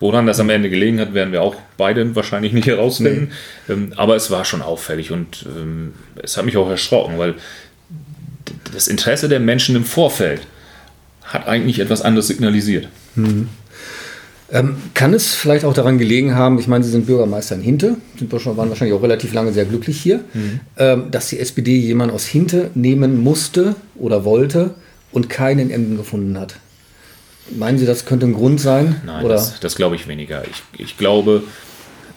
[0.01, 3.31] Woran das am Ende gelegen hat, werden wir auch beide wahrscheinlich nicht herausfinden.
[3.67, 3.75] Nee.
[3.75, 7.35] Ähm, aber es war schon auffällig und ähm, es hat mich auch erschrocken, weil
[8.73, 10.43] das Interesse der Menschen im Vorfeld
[11.25, 12.89] hat eigentlich etwas anderes signalisiert.
[13.15, 13.49] Mhm.
[14.51, 17.97] Ähm, kann es vielleicht auch daran gelegen haben, ich meine, Sie sind Bürgermeister in Hinte,
[18.19, 20.61] sind schon, waren wahrscheinlich auch relativ lange sehr glücklich hier, mhm.
[20.79, 24.75] ähm, dass die SPD jemanden aus Hinte nehmen musste oder wollte
[25.13, 26.55] und keinen in Emden gefunden hat?
[27.57, 29.01] Meinen Sie, das könnte ein Grund sein?
[29.05, 29.35] Nein, oder?
[29.35, 30.43] das, das glaube ich weniger.
[30.45, 31.43] Ich, ich glaube,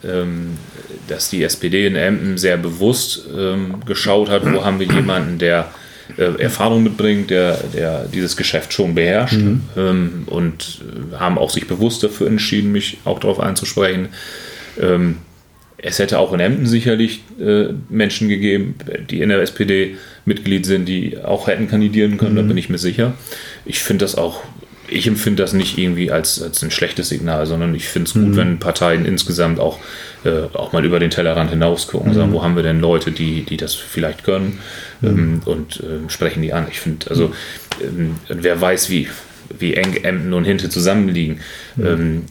[0.04, 0.58] ähm,
[1.08, 5.72] dass die SPD in Emden sehr bewusst ähm, geschaut hat, wo haben wir jemanden, der
[6.17, 9.62] äh, Erfahrung mitbringt, der, der dieses Geschäft schon beherrscht mhm.
[9.78, 10.82] ähm, und
[11.13, 14.10] äh, haben auch sich bewusst dafür entschieden, mich auch darauf einzusprechen.
[14.80, 15.17] Ähm,
[15.84, 18.76] es hätte auch in Emden sicherlich äh, Menschen gegeben,
[19.10, 22.38] die in der SPD Mitglied sind, die auch hätten kandidieren können, mhm.
[22.38, 23.13] da bin ich mir sicher.
[23.65, 24.44] Ich finde das auch,
[24.91, 28.27] ich empfinde das nicht irgendwie als, als ein schlechtes Signal, sondern ich finde es gut,
[28.27, 28.36] mhm.
[28.36, 29.80] wenn Parteien insgesamt auch,
[30.25, 32.19] äh, auch mal über den Tellerrand hinaus gucken und mhm.
[32.19, 34.60] sagen, wo haben wir denn Leute, die, die das vielleicht können
[34.99, 35.08] mhm.
[35.08, 36.67] ähm, und äh, sprechen die an.
[36.69, 37.34] Ich finde, also
[37.82, 39.08] ähm, wer weiß, wie,
[39.58, 41.39] wie eng Emden und Hinte zusammenliegen.
[41.77, 41.86] Mhm.
[41.86, 42.21] Ähm,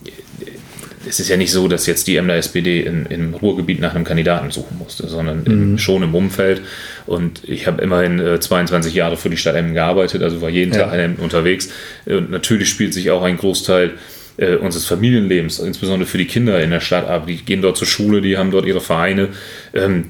[1.08, 4.04] es ist ja nicht so, dass jetzt die Emder SPD in, im Ruhrgebiet nach einem
[4.04, 5.78] Kandidaten suchen musste, sondern mhm.
[5.78, 6.60] schon im Umfeld.
[7.06, 10.74] Und ich habe immerhin äh, 22 Jahre für die Stadt Emden gearbeitet, also war jeden
[10.74, 10.84] ja.
[10.84, 11.70] Tag in Emden unterwegs.
[12.04, 13.92] Und natürlich spielt sich auch ein Großteil
[14.36, 17.26] äh, unseres Familienlebens, insbesondere für die Kinder in der Stadt ab.
[17.26, 19.28] Die gehen dort zur Schule, die haben dort ihre Vereine.
[19.72, 20.06] Ähm,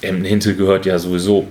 [0.00, 1.48] Emden-Hintel gehört ja sowieso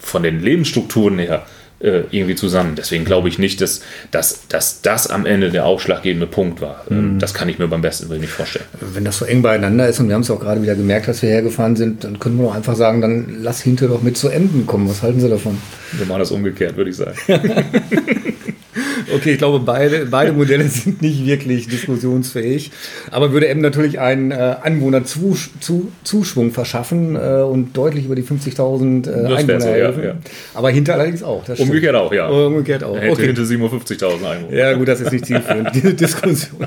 [0.00, 1.46] von den Lebensstrukturen her
[1.80, 2.74] äh, irgendwie zusammen.
[2.76, 6.84] Deswegen glaube ich nicht, dass, dass, dass das am Ende der ausschlaggebende Punkt war.
[6.88, 7.18] Mhm.
[7.18, 8.64] Das kann ich mir beim besten Willen nicht vorstellen.
[8.80, 11.22] Wenn das so eng beieinander ist und wir haben es auch gerade wieder gemerkt, dass
[11.22, 14.28] wir hergefahren sind, dann können wir doch einfach sagen, dann lass hinter doch mit zu
[14.28, 14.88] Enden kommen.
[14.88, 15.58] Was halten Sie davon?
[15.92, 17.16] Wir machen das umgekehrt, würde ich sagen.
[19.14, 22.70] Okay, ich glaube, beide, beide Modelle sind nicht wirklich diskussionsfähig.
[23.10, 29.34] Aber würde M natürlich einen äh, Anwohnerzuschwung verschaffen äh, und deutlich über die 50.000 äh,
[29.34, 30.02] Einwohner so, helfen.
[30.02, 30.16] Ja, ja.
[30.54, 31.42] Aber hinter allerdings auch.
[31.58, 32.28] Umgekehrt auch, ja.
[32.28, 32.96] Umgekehrt auch.
[32.96, 33.26] Hätte okay.
[33.26, 34.56] hinter 57.000 Einwohner.
[34.56, 36.66] Ja, gut, das ist nicht zielführend, diese Diskussion.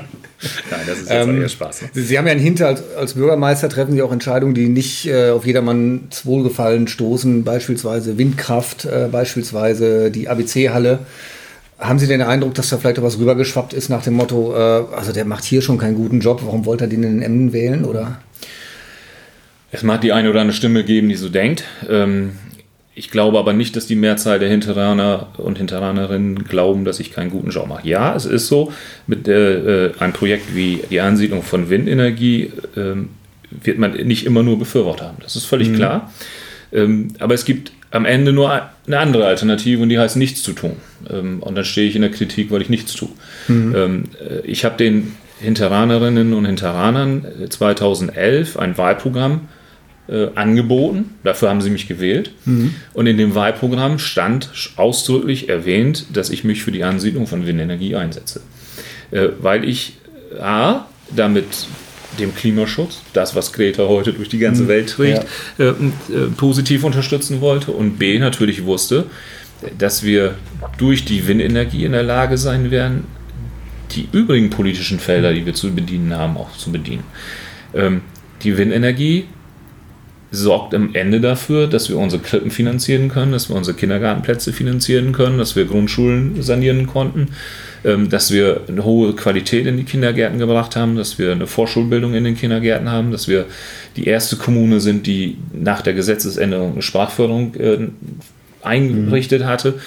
[0.70, 1.82] Nein, das ist jetzt ähm, eher Spaß.
[1.82, 1.88] Ne?
[1.92, 5.30] Sie haben ja einen Hinter als, als, Bürgermeister, treffen Sie auch Entscheidungen, die nicht äh,
[5.30, 11.00] auf jedermanns Wohlgefallen stoßen, beispielsweise Windkraft, äh, beispielsweise die ABC-Halle.
[11.82, 14.84] Haben Sie den Eindruck, dass da vielleicht auch was rübergeschwappt ist nach dem Motto, äh,
[14.94, 17.52] also der macht hier schon keinen guten Job, warum wollte er den in den Emden
[17.52, 18.20] wählen, oder?
[19.72, 21.64] Es mag die eine oder andere Stimme geben, die so denkt.
[21.88, 22.32] Ähm,
[22.94, 27.30] ich glaube aber nicht, dass die Mehrzahl der Hinteraner und Hinteranerinnen glauben, dass ich keinen
[27.30, 27.88] guten Job mache.
[27.88, 28.70] Ja, es ist so,
[29.06, 32.94] mit äh, einem Projekt wie die Ansiedlung von Windenergie äh,
[33.50, 35.18] wird man nicht immer nur Befürworter haben.
[35.22, 35.76] Das ist völlig mhm.
[35.76, 36.12] klar.
[36.72, 38.50] Ähm, aber es gibt am Ende nur
[38.86, 40.76] eine andere Alternative und die heißt nichts zu tun.
[41.10, 43.08] Ähm, und dann stehe ich in der Kritik, weil ich nichts tue.
[43.48, 43.74] Mhm.
[43.76, 49.48] Ähm, äh, ich habe den Hinteranerinnen und Hinteranern 2011 äh, ein Wahlprogramm
[50.08, 51.14] äh, angeboten.
[51.24, 52.32] Dafür haben sie mich gewählt.
[52.44, 52.74] Mhm.
[52.92, 57.96] Und in dem Wahlprogramm stand ausdrücklich erwähnt, dass ich mich für die Ansiedlung von Windenergie
[57.96, 58.40] einsetze.
[59.10, 59.98] Äh, weil ich
[60.40, 61.46] A, damit
[62.18, 64.68] dem Klimaschutz, das, was Greta heute durch die ganze mhm.
[64.68, 65.24] Welt trägt,
[65.58, 65.64] ja.
[65.64, 65.74] äh, äh,
[66.36, 69.06] positiv unterstützen wollte und B natürlich wusste,
[69.78, 70.34] dass wir
[70.78, 73.04] durch die Windenergie in der Lage sein werden,
[73.92, 77.04] die übrigen politischen Felder, die wir zu bedienen haben, auch zu bedienen.
[77.74, 78.02] Ähm,
[78.42, 79.26] die Windenergie
[80.30, 85.12] sorgt am Ende dafür, dass wir unsere Krippen finanzieren können, dass wir unsere Kindergartenplätze finanzieren
[85.12, 87.28] können, dass wir Grundschulen sanieren konnten,
[87.84, 92.14] ähm, dass wir eine hohe Qualität in die Kindergärten gebracht haben, dass wir eine Vorschulbildung
[92.14, 93.44] in den Kindergärten haben, dass wir
[93.96, 97.54] die erste Kommune sind, die nach der Gesetzesänderung eine Sprachförderung
[98.62, 99.80] eingerichtet hatte,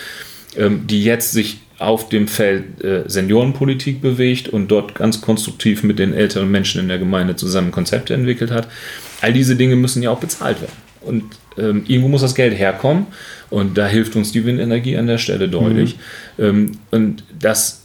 [0.57, 5.99] ähm, die jetzt sich auf dem Feld äh, Seniorenpolitik bewegt und dort ganz konstruktiv mit
[5.99, 8.67] den älteren Menschen in der Gemeinde zusammen Konzepte entwickelt hat.
[9.21, 10.71] All diese Dinge müssen ja auch bezahlt werden.
[11.01, 11.23] Und
[11.57, 13.07] ähm, irgendwo muss das Geld herkommen.
[13.49, 15.97] Und da hilft uns die Windenergie an der Stelle deutlich.
[16.37, 16.43] Mhm.
[16.43, 17.83] Ähm, und das,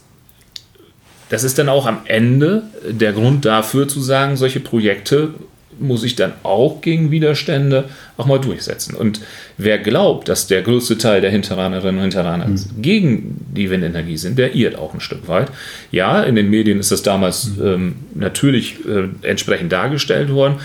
[1.29, 5.33] das ist dann auch am Ende der Grund dafür zu sagen, solche Projekte
[5.81, 7.85] muss ich dann auch gegen Widerstände
[8.17, 8.95] auch mal durchsetzen.
[8.95, 9.21] Und
[9.57, 12.59] wer glaubt, dass der größte Teil der Hinteranerinnen und Hinteraner mhm.
[12.81, 15.49] gegen die Windenergie sind, der irrt auch ein Stück weit.
[15.91, 17.65] Ja, in den Medien ist das damals mhm.
[17.65, 20.55] ähm, natürlich äh, entsprechend dargestellt worden.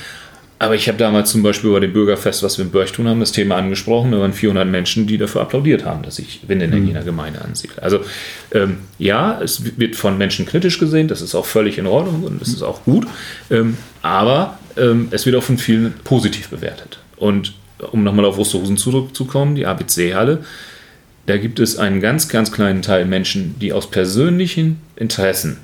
[0.59, 3.33] Aber ich habe damals zum Beispiel bei dem Bürgerfest, was wir in Börchtun haben, das
[3.33, 4.13] Thema angesprochen.
[4.13, 7.83] Da waren 400 Menschen, die dafür applaudiert haben, dass ich Windenergie in der Gemeinde ansiedle.
[7.83, 8.01] Also
[8.53, 12.41] ähm, ja, es wird von Menschen kritisch gesehen, das ist auch völlig in Ordnung und
[12.41, 13.07] das ist auch gut.
[13.51, 16.99] Ähm, aber ähm, es wird auch von vielen positiv bewertet.
[17.17, 17.55] Und
[17.93, 20.45] um nochmal auf Osterhusen zurückzukommen, die ABC-Halle,
[21.27, 25.59] da gibt es einen ganz, ganz kleinen Teil Menschen, die aus persönlichen Interessen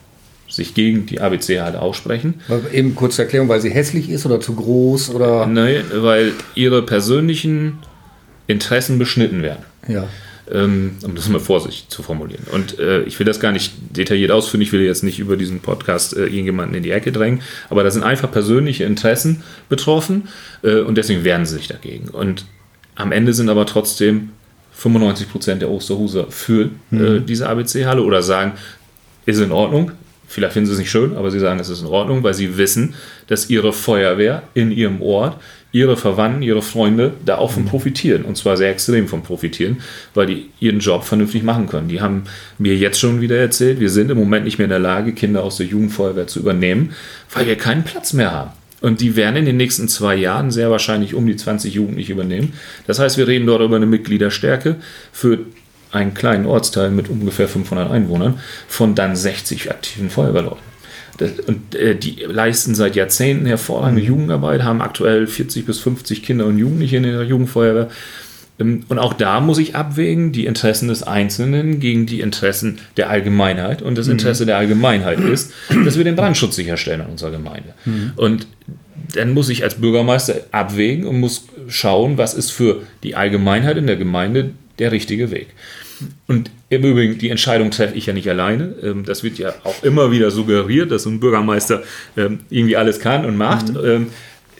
[0.48, 2.34] sich gegen die ABC-Halle aussprechen.
[2.72, 5.46] Eben kurze Erklärung, weil sie hässlich ist oder zu groß oder.
[5.46, 7.78] Nein, weil ihre persönlichen
[8.46, 9.64] Interessen beschnitten werden.
[9.88, 10.08] Ja.
[10.50, 12.44] Ähm, um das mal vorsichtig zu formulieren.
[12.50, 15.60] Und äh, ich will das gar nicht detailliert ausführen, ich will jetzt nicht über diesen
[15.60, 20.28] Podcast äh, irgendjemanden in die Ecke drängen, aber da sind einfach persönliche Interessen betroffen
[20.62, 22.08] äh, und deswegen wehren sie sich dagegen.
[22.08, 22.44] Und
[22.96, 24.30] am Ende sind aber trotzdem
[24.72, 27.26] 95 Prozent der Osterhuser für äh, mhm.
[27.26, 28.54] diese ABC-Halle oder sagen,
[29.26, 29.92] ist in Ordnung,
[30.32, 32.56] Vielleicht finden sie es nicht schön, aber sie sagen, es ist in Ordnung, weil sie
[32.56, 32.94] wissen,
[33.26, 35.38] dass ihre Feuerwehr in ihrem Ort,
[35.72, 37.68] ihre Verwandten, ihre Freunde da auch von mhm.
[37.68, 38.24] profitieren.
[38.24, 39.78] Und zwar sehr extrem von profitieren,
[40.14, 41.88] weil die ihren Job vernünftig machen können.
[41.88, 42.24] Die haben
[42.58, 45.42] mir jetzt schon wieder erzählt, wir sind im Moment nicht mehr in der Lage, Kinder
[45.42, 46.92] aus der Jugendfeuerwehr zu übernehmen,
[47.32, 48.50] weil wir keinen Platz mehr haben.
[48.82, 52.52] Und die werden in den nächsten zwei Jahren sehr wahrscheinlich um die 20 Jugendliche übernehmen.
[52.86, 54.76] Das heißt, wir reden dort über eine Mitgliederstärke
[55.12, 55.38] für
[55.92, 60.71] einen kleinen Ortsteil mit ungefähr 500 Einwohnern von dann 60 aktiven Feuerwehrleuten.
[61.46, 64.08] Und äh, die leisten seit Jahrzehnten hervorragende mhm.
[64.08, 67.88] Jugendarbeit, haben aktuell 40 bis 50 Kinder und Jugendliche in der Jugendfeuerwehr.
[68.58, 73.10] Ähm, und auch da muss ich abwägen, die Interessen des Einzelnen gegen die Interessen der
[73.10, 73.82] Allgemeinheit.
[73.82, 74.12] Und das mhm.
[74.12, 74.48] Interesse mhm.
[74.48, 75.52] der Allgemeinheit ist,
[75.84, 77.74] dass wir den Brandschutz sicherstellen in unserer Gemeinde.
[77.84, 78.12] Mhm.
[78.16, 78.46] Und
[79.14, 83.86] dann muss ich als Bürgermeister abwägen und muss schauen, was ist für die Allgemeinheit in
[83.86, 85.48] der Gemeinde der richtige Weg.
[86.26, 88.74] Und im Übrigen, die Entscheidung treffe ich ja nicht alleine.
[88.82, 91.82] Ähm, das wird ja auch immer wieder suggeriert, dass so ein Bürgermeister
[92.16, 93.72] ähm, irgendwie alles kann und macht.
[93.74, 94.08] Mhm.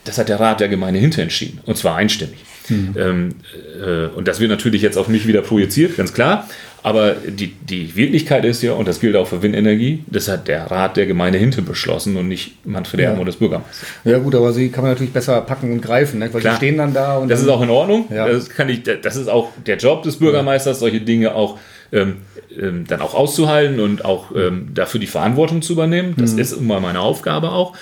[0.05, 1.61] Das hat der Rat der Gemeinde hinterentschieden.
[1.65, 2.39] Und zwar einstimmig.
[2.69, 3.35] Mhm.
[3.81, 6.49] Äh, und das wird natürlich jetzt auf mich wieder projiziert, ganz klar.
[6.85, 10.69] Aber die, die Wirklichkeit ist ja, und das gilt auch für Windenergie, das hat der
[10.69, 13.11] Rat der Gemeinde hinten beschlossen und nicht Manfred ja.
[13.11, 13.87] Ermo, das Bürgermeister.
[14.05, 16.33] Ja gut, aber sie kann man natürlich besser packen und greifen, ne?
[16.33, 16.55] weil Klar.
[16.55, 17.19] die stehen dann da.
[17.19, 18.07] Und das ist auch in Ordnung.
[18.13, 18.27] Ja.
[18.27, 21.59] Das, kann ich, das ist auch der Job des Bürgermeisters, solche Dinge auch
[21.93, 22.17] ähm,
[22.61, 26.15] ähm, dann auch auszuhalten und auch ähm, dafür die Verantwortung zu übernehmen.
[26.17, 26.39] Das mhm.
[26.41, 27.77] ist immer meine Aufgabe auch.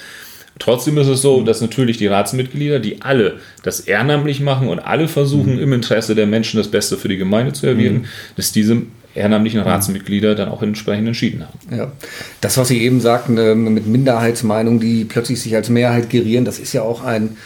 [0.59, 5.09] Trotzdem ist es so, dass natürlich die Ratsmitglieder, die alle das ehrenamtlich machen und alle
[5.09, 5.63] versuchen, mhm.
[5.63, 8.35] im Interesse der Menschen das Beste für die Gemeinde zu erwirken, mhm.
[8.37, 8.83] dass diese
[9.15, 11.77] ehrenamtlichen Ratsmitglieder dann auch entsprechend entschieden haben.
[11.77, 11.93] Ja,
[12.41, 16.59] das, was Sie eben sagten, ähm, mit Minderheitsmeinungen, die plötzlich sich als Mehrheit gerieren, das
[16.59, 17.37] ist ja auch ein,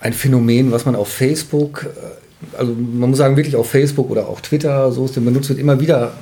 [0.00, 4.28] ein Phänomen, was man auf Facebook, äh, also man muss sagen, wirklich auf Facebook oder
[4.28, 6.12] auch Twitter, so ist der benutzt wird, immer wieder,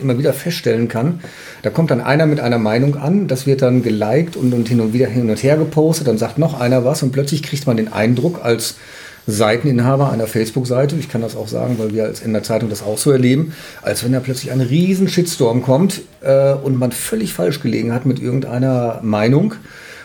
[0.00, 1.20] immer wieder feststellen kann.
[1.62, 4.80] Da kommt dann einer mit einer Meinung an, das wird dann geliked und, und hin
[4.80, 7.76] und wieder hin und her gepostet, dann sagt noch einer was und plötzlich kriegt man
[7.76, 8.76] den Eindruck als
[9.26, 12.82] Seiteninhaber einer Facebook-Seite, ich kann das auch sagen, weil wir als in der Zeitung das
[12.82, 17.32] auch so erleben, als wenn da plötzlich ein riesen Shitstorm kommt äh, und man völlig
[17.32, 19.54] falsch gelegen hat mit irgendeiner Meinung.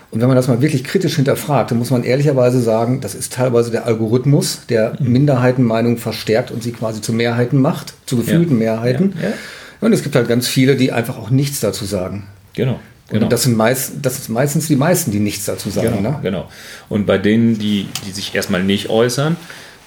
[0.10, 3.34] Und wenn man das mal wirklich kritisch hinterfragt, dann muss man ehrlicherweise sagen, das ist
[3.34, 5.12] teilweise der Algorithmus, der mhm.
[5.12, 8.73] Minderheitenmeinung verstärkt und sie quasi zu Mehrheiten macht, zu gefühlten ja.
[8.73, 9.13] Mehrheiten.
[9.21, 9.30] Ja.
[9.30, 9.36] Ja.
[9.82, 12.28] Und es gibt halt ganz viele, die einfach auch nichts dazu sagen.
[12.54, 12.80] Genau.
[13.10, 13.26] Genau.
[13.26, 15.98] Und das sind, meist, das sind meistens die meisten, die nichts dazu sagen.
[15.98, 16.20] Genau, ne?
[16.22, 16.50] genau.
[16.88, 19.36] Und bei denen, die, die sich erstmal nicht äußern,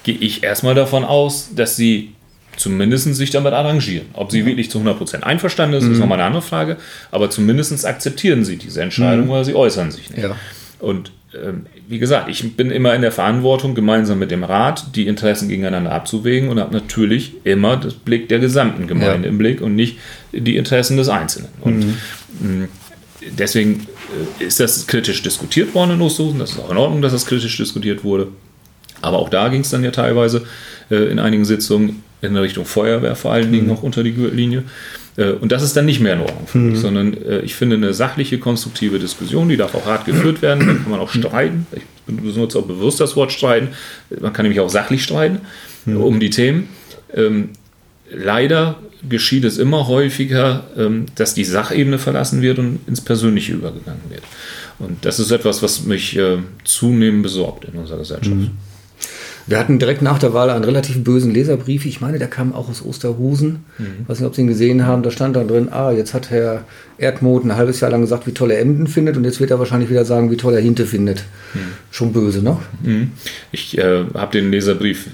[0.03, 2.13] gehe ich erstmal davon aus, dass sie
[2.55, 4.05] zumindest sich damit arrangieren.
[4.13, 4.45] Ob sie ja.
[4.45, 5.93] wirklich zu 100% einverstanden ist, mhm.
[5.93, 6.77] ist nochmal eine andere Frage.
[7.09, 9.31] Aber zumindest akzeptieren sie diese Entscheidung, mhm.
[9.31, 10.21] weil sie äußern sich nicht.
[10.21, 10.35] Ja.
[10.79, 15.07] Und ähm, wie gesagt, ich bin immer in der Verantwortung, gemeinsam mit dem Rat die
[15.07, 19.29] Interessen gegeneinander abzuwägen und habe natürlich immer das Blick der gesamten Gemeinde ja.
[19.29, 19.97] im Blick und nicht
[20.31, 21.49] die Interessen des Einzelnen.
[21.61, 21.97] Und mhm.
[22.39, 22.67] Mm,
[23.37, 23.87] deswegen
[24.39, 26.39] äh, ist das kritisch diskutiert worden in Osterhusen.
[26.39, 28.27] Das ist auch in Ordnung, dass das kritisch diskutiert wurde.
[29.05, 30.43] Aber auch da ging es dann ja teilweise
[30.89, 33.73] äh, in einigen Sitzungen in Richtung Feuerwehr vor allen Dingen mhm.
[33.73, 34.63] noch unter die Gürtellinie.
[35.17, 36.81] Äh, und das ist dann nicht mehr in Ordnung für mich, mhm.
[36.81, 40.73] sondern äh, ich finde eine sachliche, konstruktive Diskussion, die darf auch hart geführt werden, da
[40.73, 41.19] kann man auch mhm.
[41.19, 41.67] streiten.
[41.73, 43.69] Ich benutze auch bewusst das Wort streiten.
[44.19, 45.41] Man kann nämlich auch sachlich streiten
[45.85, 45.97] mhm.
[45.97, 46.67] um die Themen.
[47.13, 47.49] Ähm,
[48.09, 54.01] leider geschieht es immer häufiger, ähm, dass die Sachebene verlassen wird und ins Persönliche übergegangen
[54.09, 54.23] wird.
[54.79, 58.35] Und das ist etwas, was mich äh, zunehmend besorgt in unserer Gesellschaft.
[58.35, 58.51] Mhm.
[59.47, 61.85] Wir hatten direkt nach der Wahl einen relativ bösen Leserbrief.
[61.85, 63.65] Ich meine, der kam auch aus Osterhusen.
[63.77, 63.85] Mhm.
[64.01, 65.03] Ich weiß nicht, ob Sie ihn gesehen haben.
[65.03, 66.63] Da stand dann drin, ah, jetzt hat Herr
[66.97, 69.17] Erdmut ein halbes Jahr lang gesagt, wie toll er Emden findet.
[69.17, 71.25] Und jetzt wird er wahrscheinlich wieder sagen, wie toll er Hinte findet.
[71.53, 71.59] Mhm.
[71.91, 72.57] Schon böse, ne?
[72.83, 73.11] Mhm.
[73.51, 75.09] Ich äh, habe den Leserbrief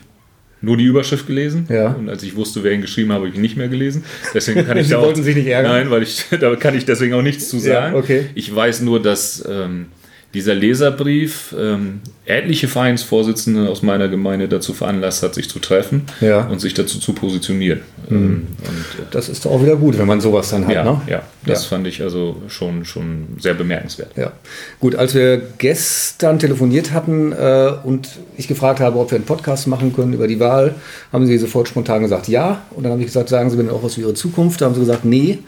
[0.62, 1.66] nur die Überschrift gelesen.
[1.70, 1.90] Ja.
[1.90, 4.04] Und als ich wusste, wer ihn geschrieben hat, habe ich ihn nicht mehr gelesen.
[4.34, 5.72] Deswegen kann ich Sie da wollten auch, sich nicht ärgern?
[5.72, 7.96] Nein, weil ich, da kann ich deswegen auch nichts zu sagen.
[7.96, 8.26] Ja, okay.
[8.36, 9.88] Ich weiß nur, dass ähm,
[10.34, 16.48] dieser Leserbrief ähm, etliche Vereinsvorsitzende aus meiner Gemeinde dazu veranlasst hat, sich zu treffen ja.
[16.48, 17.82] und sich dazu zu positionieren.
[18.10, 18.16] Mhm.
[18.16, 20.74] Ähm, und, äh, das ist auch wieder gut, wenn man sowas dann hat.
[20.74, 21.02] Ja, ne?
[21.08, 21.70] ja das ja.
[21.70, 24.12] fand ich also schon, schon sehr bemerkenswert.
[24.16, 24.32] Ja.
[24.80, 29.68] Gut, als wir gestern telefoniert hatten äh, und ich gefragt habe, ob wir einen Podcast
[29.68, 30.76] machen können über die Wahl,
[31.12, 32.62] haben sie sofort spontan gesagt, ja.
[32.72, 34.62] Und dann habe ich gesagt, sagen Sie mir auch was für Ihre Zukunft.
[34.62, 35.40] Da haben sie gesagt, nee.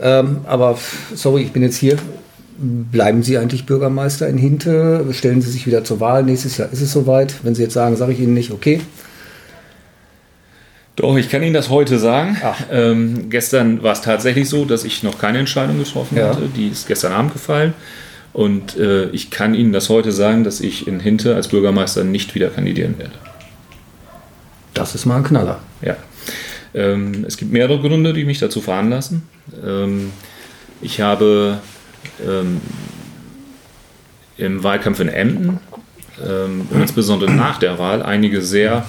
[0.00, 0.78] Ähm, aber
[1.14, 1.96] sorry, ich bin jetzt hier
[2.58, 5.04] Bleiben Sie eigentlich Bürgermeister in Hinte?
[5.12, 6.22] Stellen Sie sich wieder zur Wahl?
[6.22, 7.34] Nächstes Jahr ist es soweit.
[7.44, 8.80] Wenn Sie jetzt sagen, sage ich Ihnen nicht, okay.
[10.96, 12.38] Doch, ich kann Ihnen das heute sagen.
[12.70, 16.28] Ähm, gestern war es tatsächlich so, dass ich noch keine Entscheidung getroffen ja.
[16.28, 16.48] hatte.
[16.56, 17.74] Die ist gestern Abend gefallen.
[18.32, 22.34] Und äh, ich kann Ihnen das heute sagen, dass ich in Hinte als Bürgermeister nicht
[22.34, 23.12] wieder kandidieren werde.
[24.72, 25.60] Das ist mal ein Knaller.
[25.82, 25.96] Ja.
[26.74, 29.22] Ähm, es gibt mehrere Gründe, die mich dazu veranlassen.
[29.66, 30.12] Ähm,
[30.80, 31.58] ich habe
[32.24, 32.60] ähm,
[34.36, 35.58] im Wahlkampf in Emden,
[36.24, 38.86] ähm, insbesondere nach der Wahl, einige sehr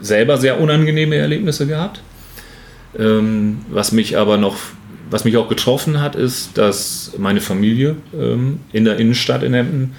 [0.00, 2.00] selber sehr unangenehme Erlebnisse gehabt,
[2.98, 4.56] ähm, was mich aber noch
[5.10, 9.94] was mich auch getroffen hat, ist, dass meine Familie ähm, in der Innenstadt in Emden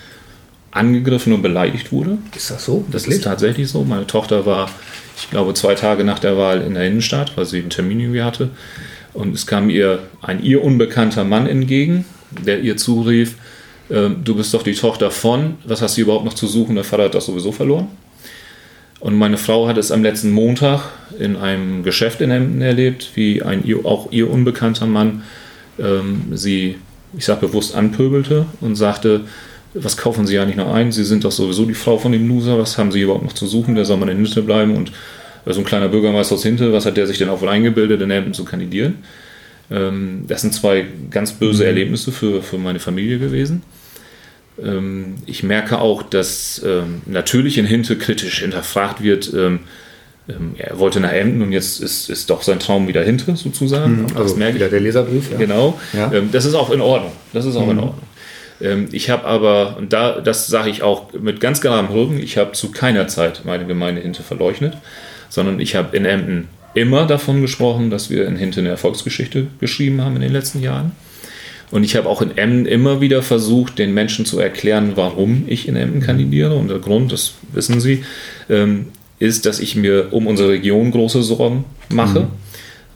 [0.72, 2.18] angegriffen und beleidigt wurde.
[2.36, 2.86] Ist das so?
[2.92, 3.84] Das ist tatsächlich so.
[3.84, 4.70] Meine Tochter war,
[5.16, 8.22] ich glaube, zwei Tage nach der Wahl in der Innenstadt, weil sie einen Termin irgendwie
[8.22, 8.50] hatte.
[9.18, 12.06] Und es kam ihr ein ihr unbekannter Mann entgegen,
[12.46, 13.34] der ihr zurief,
[13.90, 16.76] äh, du bist doch die Tochter von, was hast du überhaupt noch zu suchen?
[16.76, 17.88] Der Vater hat das sowieso verloren.
[19.00, 23.42] Und meine Frau hat es am letzten Montag in einem Geschäft in Emden erlebt, wie
[23.42, 25.24] ein auch ihr unbekannter Mann
[25.80, 26.76] ähm, sie,
[27.18, 29.22] ich sage bewusst, anpöbelte und sagte,
[29.74, 30.92] was kaufen Sie ja nicht noch ein?
[30.92, 33.48] Sie sind doch sowieso die Frau von dem Loser, was haben Sie überhaupt noch zu
[33.48, 33.74] suchen?
[33.74, 34.92] Der soll mal in der Mitte bleiben und
[35.54, 38.12] so ein kleiner Bürgermeister aus Hinte, was hat der sich denn auch wohl eingebildet, in
[38.12, 38.96] Emden zu kandidieren?
[39.70, 41.68] Ähm, das sind zwei ganz böse mhm.
[41.68, 43.64] Erlebnisse für, für meine Familie gewesen.
[44.64, 49.60] Ähm, ich merke auch, dass ähm, natürlich in Hinte kritisch hinterfragt wird, ähm,
[50.30, 54.02] ähm, er wollte nach Emden und jetzt ist, ist doch sein Traum wieder Hinte sozusagen.
[54.02, 54.72] Mhm, also das merke wieder ich.
[54.72, 55.32] der Leserbrief.
[55.32, 55.38] Ja.
[55.38, 55.80] Genau.
[55.94, 56.12] Ja.
[56.14, 57.14] Ähm, das ist auch in Ordnung.
[57.34, 57.72] Das ist auch mhm.
[57.72, 58.08] in Ordnung.
[58.92, 62.54] Ich habe aber, und da, das sage ich auch mit ganz geradem Rücken, ich habe
[62.54, 64.76] zu keiner Zeit meine Gemeinde Hinte verleugnet
[65.30, 70.02] sondern ich habe in Emden immer davon gesprochen, dass wir in Hinte eine Erfolgsgeschichte geschrieben
[70.02, 70.92] haben in den letzten Jahren.
[71.70, 75.68] Und ich habe auch in Emden immer wieder versucht, den Menschen zu erklären, warum ich
[75.68, 76.56] in Emden kandidiere.
[76.56, 78.04] Und der Grund, das wissen Sie,
[78.50, 78.88] ähm,
[79.20, 82.22] ist, dass ich mir um unsere Region große Sorgen mache.
[82.22, 82.28] Mhm.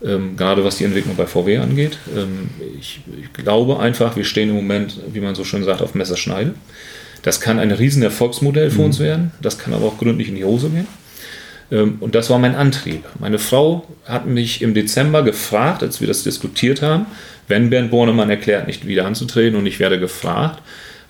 [0.03, 1.97] Ähm, gerade was die Entwicklung bei VW angeht.
[2.15, 5.93] Ähm, ich, ich, glaube einfach, wir stehen im Moment, wie man so schön sagt, auf
[5.93, 6.53] Messerschneide.
[7.23, 8.85] Das kann ein riesen Erfolgsmodell für mhm.
[8.85, 10.87] uns werden, das kann aber auch gründlich in die Hose gehen.
[11.71, 13.03] Ähm, und das war mein Antrieb.
[13.19, 17.05] Meine Frau hat mich im Dezember gefragt, als wir das diskutiert haben,
[17.47, 20.61] wenn Bernd Bornemann erklärt, nicht wieder anzutreten und ich werde gefragt,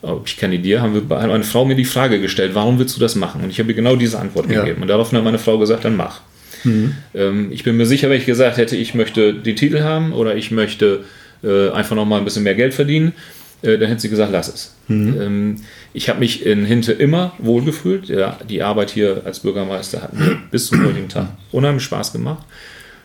[0.01, 2.99] ob ich kandidiere, haben wir, hat meine Frau mir die Frage gestellt, warum willst du
[2.99, 3.43] das machen?
[3.43, 4.61] Und ich habe ihr genau diese Antwort ja.
[4.61, 4.81] gegeben.
[4.81, 6.21] Und daraufhin hat meine Frau gesagt, dann mach.
[6.63, 6.95] Mhm.
[7.13, 10.35] Ähm, ich bin mir sicher, wenn ich gesagt hätte, ich möchte den Titel haben oder
[10.35, 11.05] ich möchte
[11.43, 13.13] äh, einfach nochmal ein bisschen mehr Geld verdienen,
[13.61, 14.75] äh, dann hätte sie gesagt, lass es.
[14.87, 15.21] Mhm.
[15.21, 15.55] Ähm,
[15.93, 18.09] ich habe mich in Hinte immer wohlgefühlt.
[18.09, 22.45] Ja, die Arbeit hier als Bürgermeister hat mir bis zum heutigen Tag unheimlich Spaß gemacht.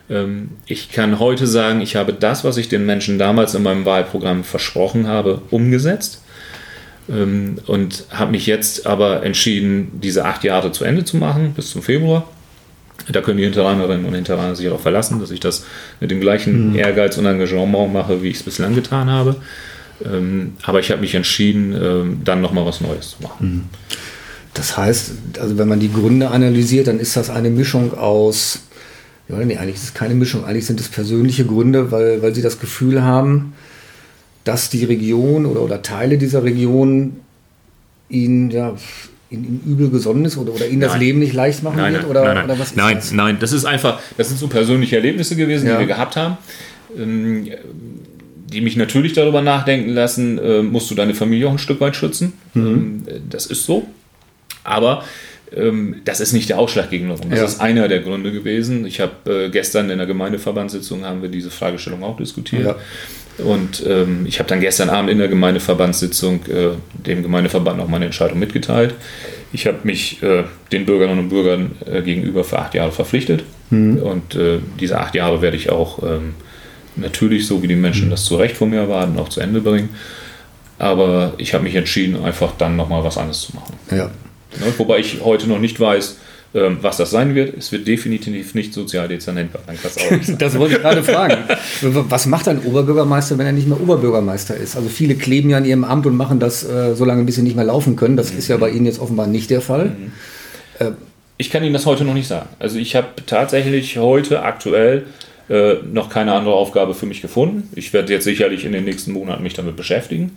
[0.09, 3.85] Ähm, ich kann heute sagen, ich habe das, was ich den Menschen damals in meinem
[3.85, 6.23] Wahlprogramm versprochen habe, umgesetzt.
[7.09, 11.71] Ähm, und habe mich jetzt aber entschieden, diese acht Jahre zu Ende zu machen, bis
[11.71, 12.29] zum Februar.
[13.09, 15.64] Da können die Hinterrheinerinnen und Hinterrheiner sich auch verlassen, dass ich das
[16.01, 16.77] mit dem gleichen mhm.
[16.77, 19.37] Ehrgeiz und Engagement mache, wie ich es bislang getan habe.
[20.05, 23.55] Ähm, aber ich habe mich entschieden, ähm, dann nochmal was Neues zu machen.
[23.55, 23.65] Mhm.
[24.55, 28.61] Das heißt, also wenn man die Gründe analysiert, dann ist das eine Mischung aus,
[29.29, 32.43] ja, nee, eigentlich ist es keine Mischung, eigentlich sind es persönliche Gründe, weil, weil sie
[32.43, 33.53] das Gefühl haben,
[34.45, 37.17] dass die Region oder, oder Teile dieser Region
[38.09, 38.75] ihnen ja,
[39.29, 42.03] ihnen übel gesonnen ist oder, oder ihnen das Leben nicht leicht machen nein, wird?
[42.03, 42.45] Nein, oder, nein, nein.
[42.45, 43.13] oder was nein, das?
[43.13, 45.75] nein, das ist einfach, das sind so persönliche Erlebnisse gewesen, ja.
[45.75, 46.39] die wir gehabt haben.
[46.97, 47.49] Ähm,
[48.53, 51.97] die mich natürlich darüber nachdenken lassen, äh, musst du deine Familie auch ein Stück weit
[51.97, 52.33] schützen.
[52.55, 52.67] Mhm.
[52.67, 53.87] Ähm, das ist so.
[54.65, 55.05] Aber
[55.55, 57.33] ähm, das ist nicht der ausschlaggebende Grund.
[57.33, 57.45] Das ja.
[57.45, 58.87] ist einer der Gründe gewesen.
[58.87, 62.65] Ich habe äh, gestern in der Gemeindeverbandssitzung haben wir diese Fragestellung auch diskutiert.
[62.65, 62.77] Ja.
[63.45, 68.07] Und ähm, ich habe dann gestern Abend in der Gemeindeverbandssitzung äh, dem Gemeindeverband auch meine
[68.07, 68.95] Entscheidung mitgeteilt.
[69.53, 73.45] Ich habe mich äh, den Bürgerinnen und Bürgern äh, gegenüber für acht Jahre verpflichtet.
[73.71, 73.99] Mhm.
[73.99, 76.35] Und äh, diese acht Jahre werde ich auch ähm,
[76.97, 79.91] natürlich, so wie die Menschen das zu Recht von mir erwarten, auch zu Ende bringen.
[80.79, 83.75] Aber ich habe mich entschieden, einfach dann nochmal was anderes zu machen.
[83.91, 84.11] Ja.
[84.59, 86.17] Ne, wobei ich heute noch nicht weiß,
[86.55, 87.57] ähm, was das sein wird.
[87.57, 90.37] Es wird definitiv nicht sozialdezernent sein.
[90.39, 91.45] das wollte ich gerade fragen.
[91.83, 94.77] Was macht ein Oberbürgermeister, wenn er nicht mehr Oberbürgermeister ist?
[94.77, 97.43] Also viele kleben ja an ihrem Amt und machen das äh, so lange, bis sie
[97.43, 98.17] nicht mehr laufen können.
[98.17, 98.39] Das mhm.
[98.39, 99.87] ist ja bei Ihnen jetzt offenbar nicht der Fall.
[99.87, 100.13] Mhm.
[100.79, 100.93] Äh,
[101.39, 102.49] ich kann Ihnen das heute noch nicht sagen.
[102.59, 105.05] Also ich habe tatsächlich heute aktuell
[105.49, 107.69] äh, noch keine andere Aufgabe für mich gefunden.
[107.75, 110.37] Ich werde jetzt sicherlich in den nächsten Monaten mich damit beschäftigen.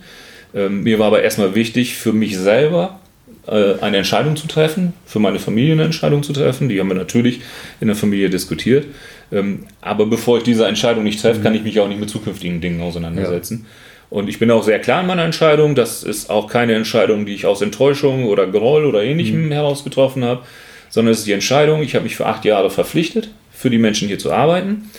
[0.54, 3.00] Ähm, mir war aber erstmal wichtig, für mich selber
[3.48, 6.69] äh, eine Entscheidung zu treffen, für meine Familie eine Entscheidung zu treffen.
[6.69, 7.41] Die haben wir natürlich
[7.80, 8.86] in der Familie diskutiert.
[9.32, 12.62] Ähm, aber bevor ich diese Entscheidung nicht treffe, kann ich mich auch nicht mit zukünftigen
[12.62, 13.65] Dingen auseinandersetzen.
[13.65, 13.69] Ja.
[14.10, 15.76] Und ich bin auch sehr klar in meiner Entscheidung.
[15.76, 19.52] Das ist auch keine Entscheidung, die ich aus Enttäuschung oder Groll oder ähnlichem mhm.
[19.52, 20.41] heraus getroffen habe,
[20.89, 24.08] sondern es ist die Entscheidung, ich habe mich für acht Jahre verpflichtet, für die Menschen
[24.08, 24.89] hier zu arbeiten.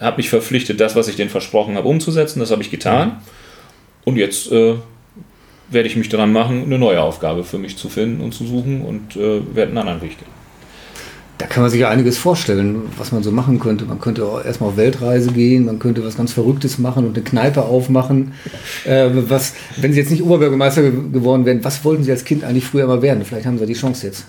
[0.00, 2.40] Habe mich verpflichtet, das, was ich denen versprochen habe, umzusetzen.
[2.40, 3.18] Das habe ich getan.
[4.04, 4.76] Und jetzt äh,
[5.68, 8.80] werde ich mich daran machen, eine neue Aufgabe für mich zu finden und zu suchen
[8.80, 10.28] und äh, werde einen anderen Weg gehen.
[11.36, 13.84] Da kann man sich ja einiges vorstellen, was man so machen könnte.
[13.84, 17.24] Man könnte auch erstmal auf Weltreise gehen, man könnte was ganz Verrücktes machen und eine
[17.24, 18.32] Kneipe aufmachen.
[18.86, 22.64] Äh, was, wenn Sie jetzt nicht Oberbürgermeister geworden wären, was wollten Sie als Kind eigentlich
[22.64, 23.26] früher mal werden?
[23.26, 24.24] Vielleicht haben Sie die Chance jetzt.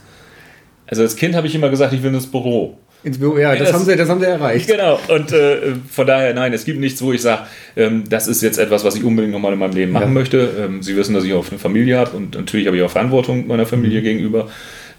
[0.87, 2.77] Also als Kind habe ich immer gesagt, ich will ins Büro.
[3.03, 4.67] Ins Büro, ja, das, das- haben sie, das haben sie erreicht.
[4.67, 7.43] Genau, und äh, von daher, nein, es gibt nichts, wo ich sage,
[7.75, 10.11] ähm, das ist jetzt etwas, was ich unbedingt nochmal in meinem Leben machen Ja.
[10.13, 10.49] möchte.
[10.59, 13.47] Ähm, Sie wissen, dass ich auch eine Familie habe und natürlich habe ich auch Verantwortung
[13.47, 14.49] meiner Familie gegenüber.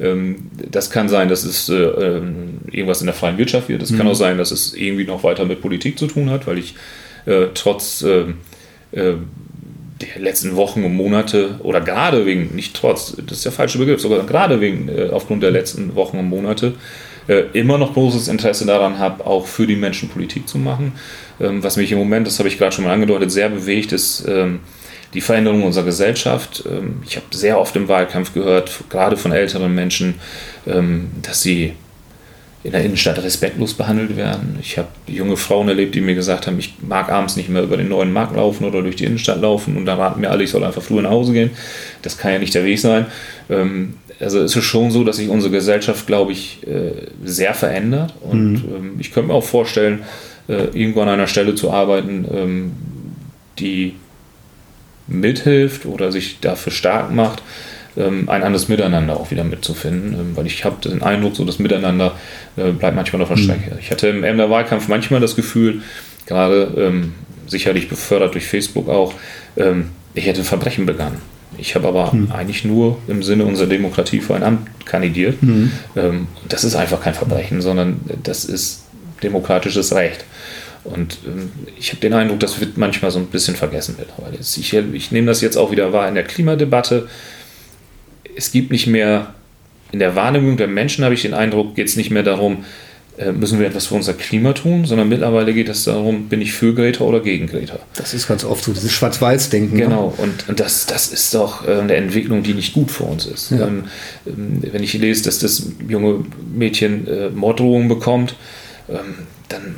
[0.01, 0.36] Ähm,
[0.70, 3.82] das kann sein, dass es äh, ähm, irgendwas in der freien Wirtschaft wird.
[3.82, 6.59] Es kann auch sein, dass es irgendwie noch weiter mit Politik zu tun hat, weil
[6.59, 6.76] ich
[7.26, 8.34] äh, trotz ähm,
[8.92, 9.14] äh,
[10.01, 14.01] der letzten Wochen und Monate oder gerade wegen, nicht trotz, das ist der falsche Begriff,
[14.01, 16.74] sogar gerade wegen, äh, aufgrund der letzten Wochen und Monate,
[17.29, 20.93] äh, immer noch großes Interesse daran habe, auch für die Menschen Politik zu machen.
[21.41, 24.24] Ähm, was mich im Moment, das habe ich gerade schon mal angedeutet, sehr bewegt, ist
[24.26, 24.61] ähm,
[25.14, 26.64] die Veränderung unserer Gesellschaft.
[26.70, 30.14] Ähm, ich habe sehr oft im Wahlkampf gehört, gerade von älteren Menschen,
[30.66, 31.74] ähm, dass sie
[32.64, 34.59] in der Innenstadt respektlos behandelt werden.
[34.61, 37.76] Ich habe junge Frauen erlebt, die mir gesagt haben, ich mag abends nicht mehr über
[37.76, 40.51] den neuen Markt laufen oder durch die Innenstadt laufen und da raten mir alle, ich
[40.51, 41.51] soll einfach früher nach Hause gehen.
[42.03, 43.07] Das kann ja nicht der Weg sein.
[43.49, 46.92] Ähm, also es ist schon so, dass sich unsere Gesellschaft, glaube ich, äh,
[47.24, 50.00] sehr verändert und ähm, ich könnte mir auch vorstellen,
[50.48, 52.72] äh, irgendwo an einer Stelle zu arbeiten, ähm,
[53.58, 53.94] die
[55.06, 57.42] mithilft oder sich dafür stark macht,
[57.96, 62.14] ähm, ein anderes Miteinander auch wieder mitzufinden, weil ich habe den Eindruck, so das Miteinander
[62.56, 63.78] äh, bleibt manchmal auf der Strecke.
[63.80, 65.82] Ich hatte im Emder Wahlkampf manchmal das Gefühl,
[66.26, 67.02] gerade
[67.46, 69.14] sicherlich befördert durch Facebook auch,
[70.12, 71.16] ich hätte Verbrechen begangen.
[71.57, 75.38] Ich habe aber eigentlich nur im Sinne unserer Demokratie für ein Amt kandidiert.
[75.96, 78.84] Ähm, das ist einfach kein Verbrechen, sondern das ist
[79.22, 80.24] demokratisches Recht.
[80.84, 84.38] Und ähm, ich habe den Eindruck, das wird manchmal so ein bisschen vergessen mittlerweile.
[84.38, 87.09] Ich, ich nehme das jetzt auch wieder wahr in der Klimadebatte.
[88.36, 89.34] Es gibt nicht mehr,
[89.90, 92.64] in der Wahrnehmung der Menschen habe ich den Eindruck, geht es nicht mehr darum,
[93.32, 96.74] müssen wir etwas für unser Klima tun, sondern mittlerweile geht es darum, bin ich für
[96.74, 97.78] Greta oder gegen Greta.
[97.96, 99.76] Das ist ganz oft so, dieses Schwarz-Weiß-Denken.
[99.76, 99.82] ne?
[99.84, 103.26] Genau, und, und das, das ist doch äh, eine Entwicklung, die nicht gut für uns
[103.26, 103.50] ist.
[103.50, 103.66] Ja.
[103.66, 103.84] Ähm,
[104.26, 108.36] ähm, wenn ich lese, dass das junge Mädchen äh, Morddrohungen bekommt,
[108.88, 109.74] ähm, dann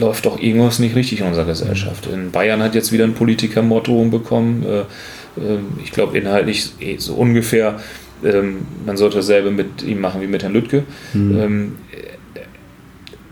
[0.00, 2.08] läuft doch irgendwas nicht richtig in unserer Gesellschaft.
[2.12, 4.64] In Bayern hat jetzt wieder ein Politiker Morddrohungen bekommen.
[4.64, 4.84] Äh,
[5.40, 7.80] ähm, ich glaube, inhaltlich eh so ungefähr,
[8.24, 10.84] ähm, man sollte dasselbe mit ihm machen wie mit Herrn Lüttke.
[11.14, 11.76] Ähm,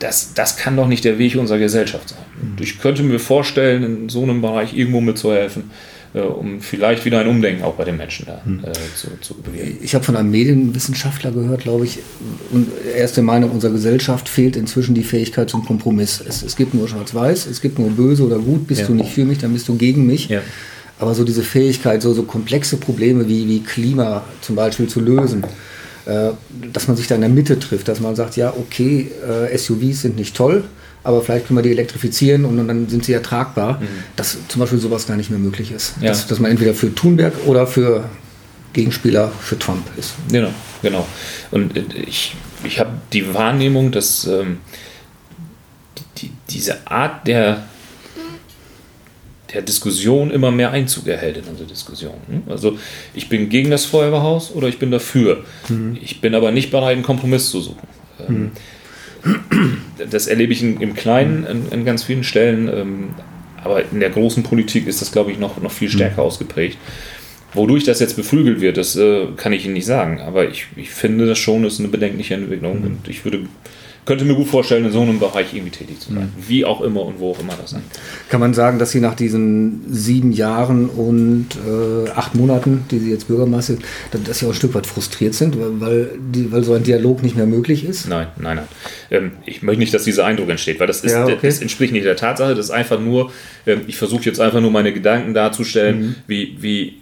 [0.03, 2.19] das, das kann doch nicht der Weg unserer Gesellschaft sein.
[2.41, 5.71] Und Ich könnte mir vorstellen, in so einem Bereich irgendwo mitzuhelfen,
[6.15, 9.79] äh, um vielleicht wieder ein Umdenken auch bei den Menschen da äh, zu, zu bewirken.
[9.83, 12.01] Ich habe von einem Medienwissenschaftler gehört, glaube ich,
[12.51, 16.23] und er ist der Meinung, unserer Gesellschaft fehlt inzwischen die Fähigkeit zum Kompromiss.
[16.27, 18.87] Es, es gibt nur Schwarz-Weiß, es gibt nur böse oder gut, bist Ja.
[18.89, 20.29] du nicht für mich, dann bist du gegen mich.
[20.29, 20.41] Ja.
[20.99, 25.43] Aber so diese Fähigkeit, so, so komplexe Probleme wie, wie Klima zum Beispiel zu lösen,
[26.73, 30.03] dass man sich da in der Mitte trifft, dass man sagt, ja, okay, äh, SUVs
[30.03, 30.65] sind nicht toll,
[31.05, 33.81] aber vielleicht können wir die elektrifizieren und dann sind sie ertragbar,
[34.17, 35.95] dass zum Beispiel sowas gar nicht mehr möglich ist.
[36.01, 36.09] Ja.
[36.09, 38.05] Dass, dass man entweder für Thunberg oder für
[38.73, 40.15] Gegenspieler für Trump ist.
[40.31, 40.51] Genau,
[40.83, 41.07] genau.
[41.51, 42.35] Und äh, ich,
[42.65, 44.59] ich habe die Wahrnehmung, dass ähm,
[46.19, 47.65] die, diese Art der,
[49.55, 52.15] der Diskussion immer mehr Einzug erhält in unsere Diskussion.
[52.29, 52.43] hm?
[52.49, 52.79] Also
[53.15, 55.45] ich bin gegen das Feuerwehrhaus oder ich bin dafür.
[56.03, 57.89] Ich bin aber nicht bereit, einen Kompromiss zu suchen.
[58.29, 58.51] Ähm,
[60.11, 63.11] Das erlebe ich im Kleinen an, an ganz vielen Stellen, ähm,
[63.63, 66.77] aber in der großen Politik ist das, glaube ich, noch, noch viel stärker ausgeprägt.
[67.55, 70.21] Wodurch das jetzt beflügelt wird, das äh, kann ich Ihnen nicht sagen.
[70.21, 72.83] Aber ich, ich finde das schon, ist eine bedenkliche Entwicklung.
[72.83, 73.47] Und ich würde,
[74.05, 76.33] könnte mir gut vorstellen, in so einem Bereich irgendwie tätig zu sein.
[76.49, 78.01] Wie auch immer und wo auch immer das sein kann.
[78.31, 83.11] Kann man sagen, dass Sie nach diesen sieben Jahren und äh, acht Monaten, die Sie
[83.11, 86.11] jetzt Bürgermeister sind, dass- Sie auch ein Stück weit frustriert sind, weil,
[86.51, 88.09] weil, so ein Dialog nicht mehr möglich ist?
[88.09, 88.69] Nein, nein, nein.
[89.11, 91.37] Ähm, ich möchte nicht, dass dieser Eindruck entsteht, weil das, ist, Ja, okay.
[91.41, 92.55] das entspricht nicht der Tatsache.
[92.55, 93.31] Das ist einfach nur,
[93.67, 96.95] ähm, ich versuche jetzt einfach nur meine Gedanken darzustellen, wie, wie,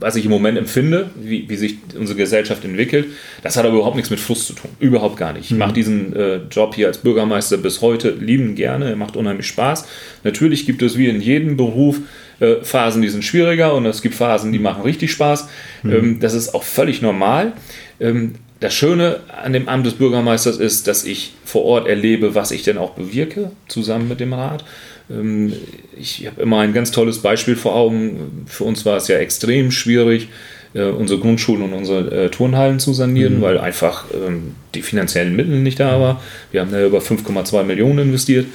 [0.00, 3.06] was ich im Moment empfinde, wie, wie sich unsere Gesellschaft entwickelt.
[3.42, 4.70] Das hat aber überhaupt nichts mit Frust zu tun.
[4.80, 5.50] Überhaupt gar nicht.
[5.50, 8.88] Ich mache diesen äh, Job hier als Bürgermeister bis heute lieben gerne.
[8.88, 9.86] Er macht unheimlich Spaß.
[10.24, 12.00] Natürlich gibt es wie in jedem Beruf
[12.40, 15.48] äh, Phasen, die sind schwieriger und es gibt Phasen, die machen richtig Spaß.
[15.84, 17.52] Ähm, das ist auch völlig normal.
[18.00, 22.50] Ähm, das Schöne an dem Amt des Bürgermeisters ist, dass ich vor Ort erlebe, was
[22.50, 24.64] ich denn auch bewirke, zusammen mit dem Rat.
[25.10, 25.52] Ähm,
[25.98, 28.44] Ich habe immer ein ganz tolles Beispiel vor Augen.
[28.46, 30.28] Für uns war es ja extrem schwierig,
[30.72, 35.58] äh, unsere Grundschulen und unsere äh, Turnhallen zu sanieren, weil einfach ähm, die finanziellen Mittel
[35.58, 36.16] nicht da waren.
[36.52, 38.46] Wir haben da über 5,2 Millionen investiert,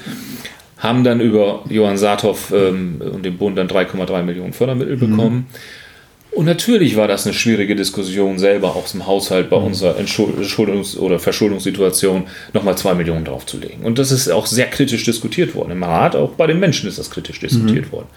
[0.78, 5.48] haben dann über Johann Saathoff ähm, und den Bund dann 3,3 Millionen Fördermittel bekommen.
[6.36, 11.18] Und natürlich war das eine schwierige Diskussion selber aus dem Haushalt bei unserer Entschuldungs- oder
[11.18, 13.84] Verschuldungssituation nochmal zwei Millionen draufzulegen.
[13.86, 15.72] Und das ist auch sehr kritisch diskutiert worden.
[15.72, 18.08] Im Rat, auch bei den Menschen ist das kritisch diskutiert worden.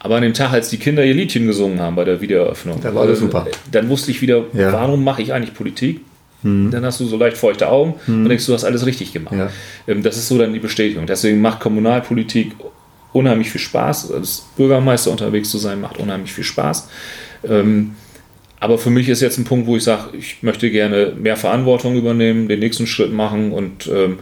[0.00, 2.94] Aber an dem Tag, als die Kinder ihr Liedchen gesungen haben bei der Wiedereröffnung, Da
[2.94, 3.46] war alles äh, super.
[3.70, 4.72] dann wusste ich wieder, Ja.
[4.72, 6.00] warum mache ich eigentlich Politik?
[6.42, 9.34] dann hast du so leicht feuchte Augen und denkst, du hast alles richtig gemacht.
[9.36, 9.50] Ja.
[9.86, 11.04] Ähm, das ist so dann die Bestätigung.
[11.06, 12.52] Deswegen macht Kommunalpolitik
[13.12, 14.10] unheimlich viel Spaß.
[14.10, 16.88] Als Bürgermeister unterwegs zu sein, macht unheimlich viel Spaß.
[17.48, 17.92] Ähm,
[18.60, 21.96] aber für mich ist jetzt ein Punkt, wo ich sage, ich möchte gerne mehr Verantwortung
[21.96, 24.18] übernehmen, den nächsten Schritt machen und ähm,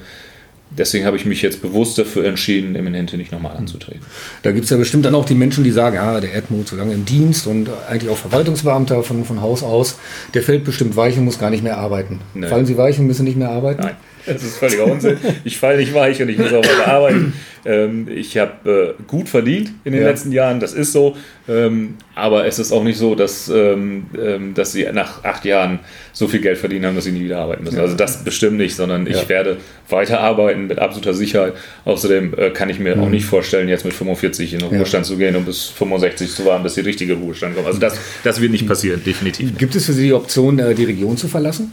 [0.70, 4.02] deswegen habe ich mich jetzt bewusst dafür entschieden, Eminente nicht nochmal anzutreten.
[4.42, 6.76] Da gibt es ja bestimmt dann auch die Menschen, die sagen, ja, der Erdmut so
[6.76, 9.98] lange im Dienst und eigentlich auch Verwaltungsbeamter von, von Haus aus,
[10.34, 12.20] der fällt bestimmt weich und muss gar nicht mehr arbeiten.
[12.34, 12.46] Nee.
[12.46, 13.82] Fallen Sie weich und müssen nicht mehr arbeiten?
[13.82, 13.96] Nein,
[14.33, 15.16] das ist völliger Unsinn.
[15.45, 17.33] Ich falle nicht weich und ich muss auch weiter arbeiten.
[17.64, 20.09] Ähm, ich habe äh, gut verdient in den Ja.
[20.09, 21.16] letzten Jahren, das ist so.
[21.49, 25.81] Ähm, aber es ist auch nicht so, dass, ähm, ähm, dass sie nach acht Jahren
[26.12, 27.79] so viel Geld verdienen haben, dass sie nie wieder arbeiten müssen.
[27.81, 29.29] Also das bestimmt nicht, sondern ich Ja.
[29.29, 29.57] werde
[29.89, 31.55] weiter arbeiten mit absoluter Sicherheit.
[31.85, 33.03] Außerdem äh, kann ich mir Mhm.
[33.03, 36.45] auch nicht vorstellen, jetzt mit 45 in den Ruhestand zu gehen und bis 65 zu
[36.45, 37.66] warten, bis die richtige Ruhestand kommt.
[37.66, 39.57] Also das, das wird nicht passieren, definitiv.
[39.59, 41.72] Gibt es für Sie die Option, äh, die Region zu verlassen?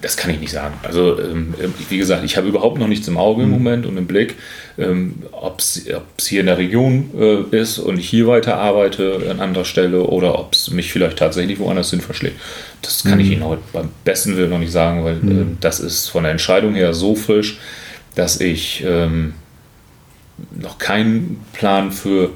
[0.00, 0.74] Das kann ich nicht sagen.
[0.84, 1.54] Also, ähm,
[1.88, 4.36] wie gesagt, ich habe überhaupt noch nichts im Auge im Moment und im Blick,
[4.78, 5.88] ähm, ob es
[6.20, 10.38] hier in der Region äh, ist und ich hier weiter arbeite an anderer Stelle oder
[10.38, 12.36] ob es mich vielleicht tatsächlich woanders hin verschlägt.
[12.82, 16.08] Das kann ich Ihnen heute beim besten Willen noch nicht sagen, weil ähm, das ist
[16.08, 17.58] von der Entscheidung her so frisch,
[18.14, 19.34] dass ich ähm,
[20.54, 22.30] noch keinen Plan für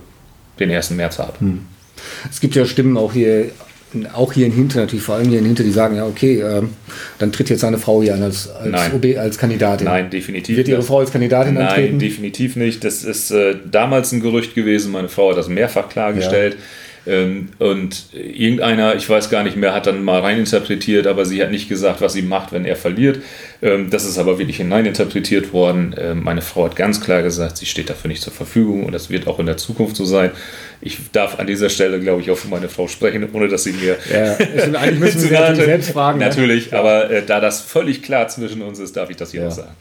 [0.59, 0.91] den 1.
[0.91, 1.35] März habe.
[2.29, 3.51] Es gibt ja Stimmen auch hier,
[4.15, 6.71] auch hier in Hinter, natürlich vor allem hier in Hinter, die sagen, ja, okay, ähm,
[7.19, 8.93] dann tritt jetzt seine Frau hier an als, als, Nein.
[8.95, 9.87] OB, als Kandidatin.
[9.87, 10.83] Nein, definitiv Wird Ihre.
[10.83, 11.99] Frau als Kandidatin Nein, antreten?
[11.99, 12.85] definitiv nicht.
[12.85, 14.93] Das ist äh, damals ein Gerücht gewesen.
[14.93, 16.55] Meine Frau hat das mehrfach klargestellt.
[16.55, 16.61] Ähm,
[17.05, 21.69] und irgendeiner, ich weiß gar nicht mehr, hat dann mal reininterpretiert, aber sie hat nicht
[21.69, 23.21] gesagt, was sie macht, wenn er verliert.
[23.61, 25.95] Ähm, das ist aber wirklich hineininterpretiert worden.
[25.99, 29.11] Ähm, meine Frau hat ganz klar gesagt, sie steht dafür nicht zur Verfügung und das
[29.11, 30.31] wird auch in der Zukunft so sein.
[30.81, 33.73] Ich darf an dieser Stelle, glaube ich, auch für meine Frau sprechen, ohne dass sie
[33.73, 33.97] mir.
[34.13, 36.27] Ja, ist- eigentlich müssen wir natürlich selbst fragen, ne?
[36.27, 39.49] Natürlich, aber äh, da das völlig klar zwischen uns ist, darf ich das hier Ja.
[39.49, 39.75] auch sagen.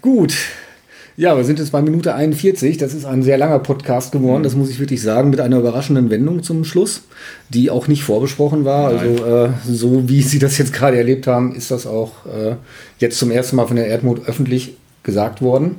[0.00, 0.32] Gut.
[1.20, 2.78] Ja, wir sind jetzt bei Minute 41.
[2.78, 6.08] Das ist ein sehr langer Podcast geworden, das muss ich wirklich sagen, mit einer überraschenden
[6.08, 7.02] Wendung zum Schluss,
[7.50, 8.90] die auch nicht vorbesprochen war.
[8.90, 9.00] Nein.
[9.00, 12.54] Also äh, so wie Sie das jetzt gerade erlebt haben, ist das auch äh,
[13.00, 15.76] jetzt zum ersten Mal von der Erdmut öffentlich gesagt worden.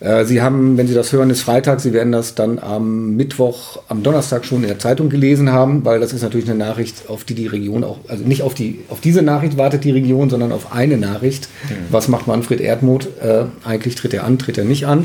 [0.00, 1.80] Äh, Sie haben, wenn Sie das hören, ist Freitag.
[1.80, 6.00] Sie werden das dann am Mittwoch, am Donnerstag schon in der Zeitung gelesen haben, weil
[6.00, 9.00] das ist natürlich eine Nachricht, auf die die Region auch, also nicht auf die, auf
[9.00, 11.48] diese Nachricht wartet die Region, sondern auf eine Nachricht.
[11.90, 13.08] Was macht Manfred Erdmuth?
[13.22, 15.04] Äh, eigentlich tritt er an, tritt er nicht an.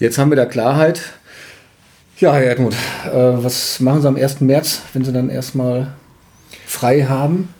[0.00, 1.00] Jetzt haben wir da Klarheit.
[2.18, 4.40] Ja, Herr Erdmuth, äh, was machen Sie am 1.
[4.40, 5.88] März, wenn Sie dann erstmal
[6.66, 7.50] frei haben?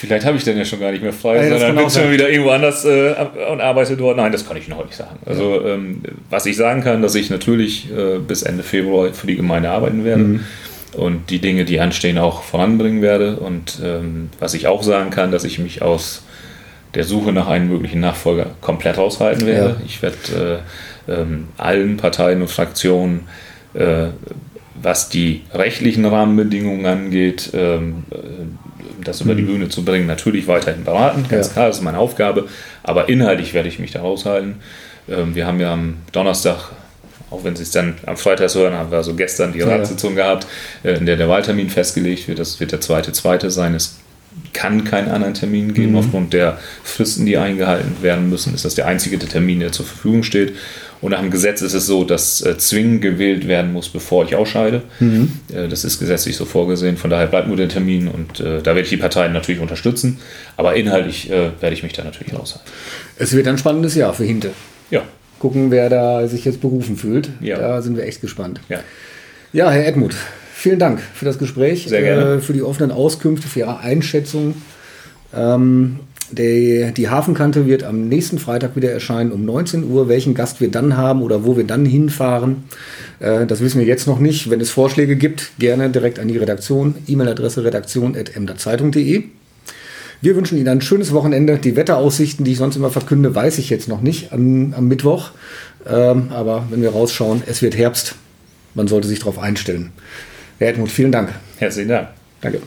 [0.00, 2.10] Vielleicht habe ich dann ja schon gar nicht mehr frei, Ja, sondern bin schon sein.
[2.12, 3.14] wieder irgendwo anders äh,
[3.52, 4.16] und arbeite dort.
[4.16, 5.18] Nein, das kann ich noch nicht sagen.
[5.26, 9.36] Also, ähm, was ich sagen kann, dass ich natürlich äh, bis Ende Februar für die
[9.36, 10.40] Gemeinde arbeiten werde Mhm.
[10.94, 13.36] und die Dinge, die anstehen, auch voranbringen werde.
[13.36, 16.22] Und ähm, was ich auch sagen kann, dass ich mich aus
[16.94, 19.68] der Suche nach einem möglichen Nachfolger komplett raushalten werde.
[19.70, 19.76] Ja.
[19.86, 20.62] Ich werde
[21.08, 23.28] äh, ähm, allen Parteien und Fraktionen,
[23.74, 24.06] äh,
[24.82, 28.16] was die rechtlichen Rahmenbedingungen angeht, ähm, äh,
[29.04, 31.26] das über die Bühne zu bringen, natürlich weiterhin beraten.
[31.28, 31.52] Ganz Ja.
[31.52, 32.48] klar, das ist meine Aufgabe.
[32.82, 34.56] Aber inhaltlich werde ich mich da raushalten.
[35.08, 36.70] Ähm, wir haben ja am Donnerstag,
[37.30, 39.68] auch wenn Sie es dann am Freitag hören, haben wir also gestern die Ja.
[39.68, 40.46] Ratssitzung gehabt,
[40.82, 42.38] äh, in der der Wahltermin festgelegt wird.
[42.40, 43.74] Das wird der zweite, zweite sein.
[43.74, 43.99] Es
[44.52, 45.96] kann keinen anderen Termin geben.
[45.96, 50.22] Aufgrund der Fristen, die eingehalten werden müssen, ist das der einzige Termin, der zur Verfügung
[50.22, 50.54] steht.
[51.00, 54.36] Und nach dem Gesetz ist es so, dass äh, zwingend gewählt werden muss, bevor ich
[54.36, 54.82] ausscheide.
[55.00, 56.96] Äh, das ist gesetzlich so vorgesehen.
[56.98, 60.18] Von daher bleibt nur der Termin und äh, da werde ich die Parteien natürlich unterstützen.
[60.58, 62.70] Aber inhaltlich äh, werde ich mich da natürlich raushalten.
[63.16, 64.50] Es wird ein spannendes Jahr für Hinte.
[64.90, 65.02] Ja,
[65.38, 67.30] Gucken, wer da sich jetzt berufen fühlt.
[67.40, 67.58] Ja.
[67.58, 68.60] Da sind wir echt gespannt.
[68.68, 68.80] ja.
[69.52, 70.14] Ja, Herr Edmund,
[70.60, 72.34] vielen Dank für das Gespräch, Sehr gerne.
[72.34, 74.54] Äh, für die offenen Auskünfte, für Ihre Einschätzung.
[75.34, 76.00] Ähm,
[76.32, 80.08] die, die Hafenkante wird am nächsten Freitag wieder erscheinen um 19 Uhr.
[80.08, 82.64] Welchen Gast wir dann haben oder wo wir dann hinfahren,
[83.18, 84.50] äh, das wissen wir jetzt noch nicht.
[84.50, 86.94] Wenn es Vorschläge gibt, gerne direkt an die Redaktion.
[87.08, 89.24] E-Mail-Adresse redaktion.emderzeitung.de.
[90.22, 91.56] Wir wünschen Ihnen ein schönes Wochenende.
[91.56, 95.30] Die Wetteraussichten, die ich sonst immer verkünde, weiß ich jetzt noch nicht am, am Mittwoch.
[95.88, 98.14] Ähm, aber wenn wir rausschauen, es wird Herbst.
[98.74, 99.90] Man sollte sich darauf einstellen.
[100.60, 101.32] Herr Edmund, vielen Dank.
[101.58, 102.08] Herzlichen Dank.
[102.42, 102.60] Danke.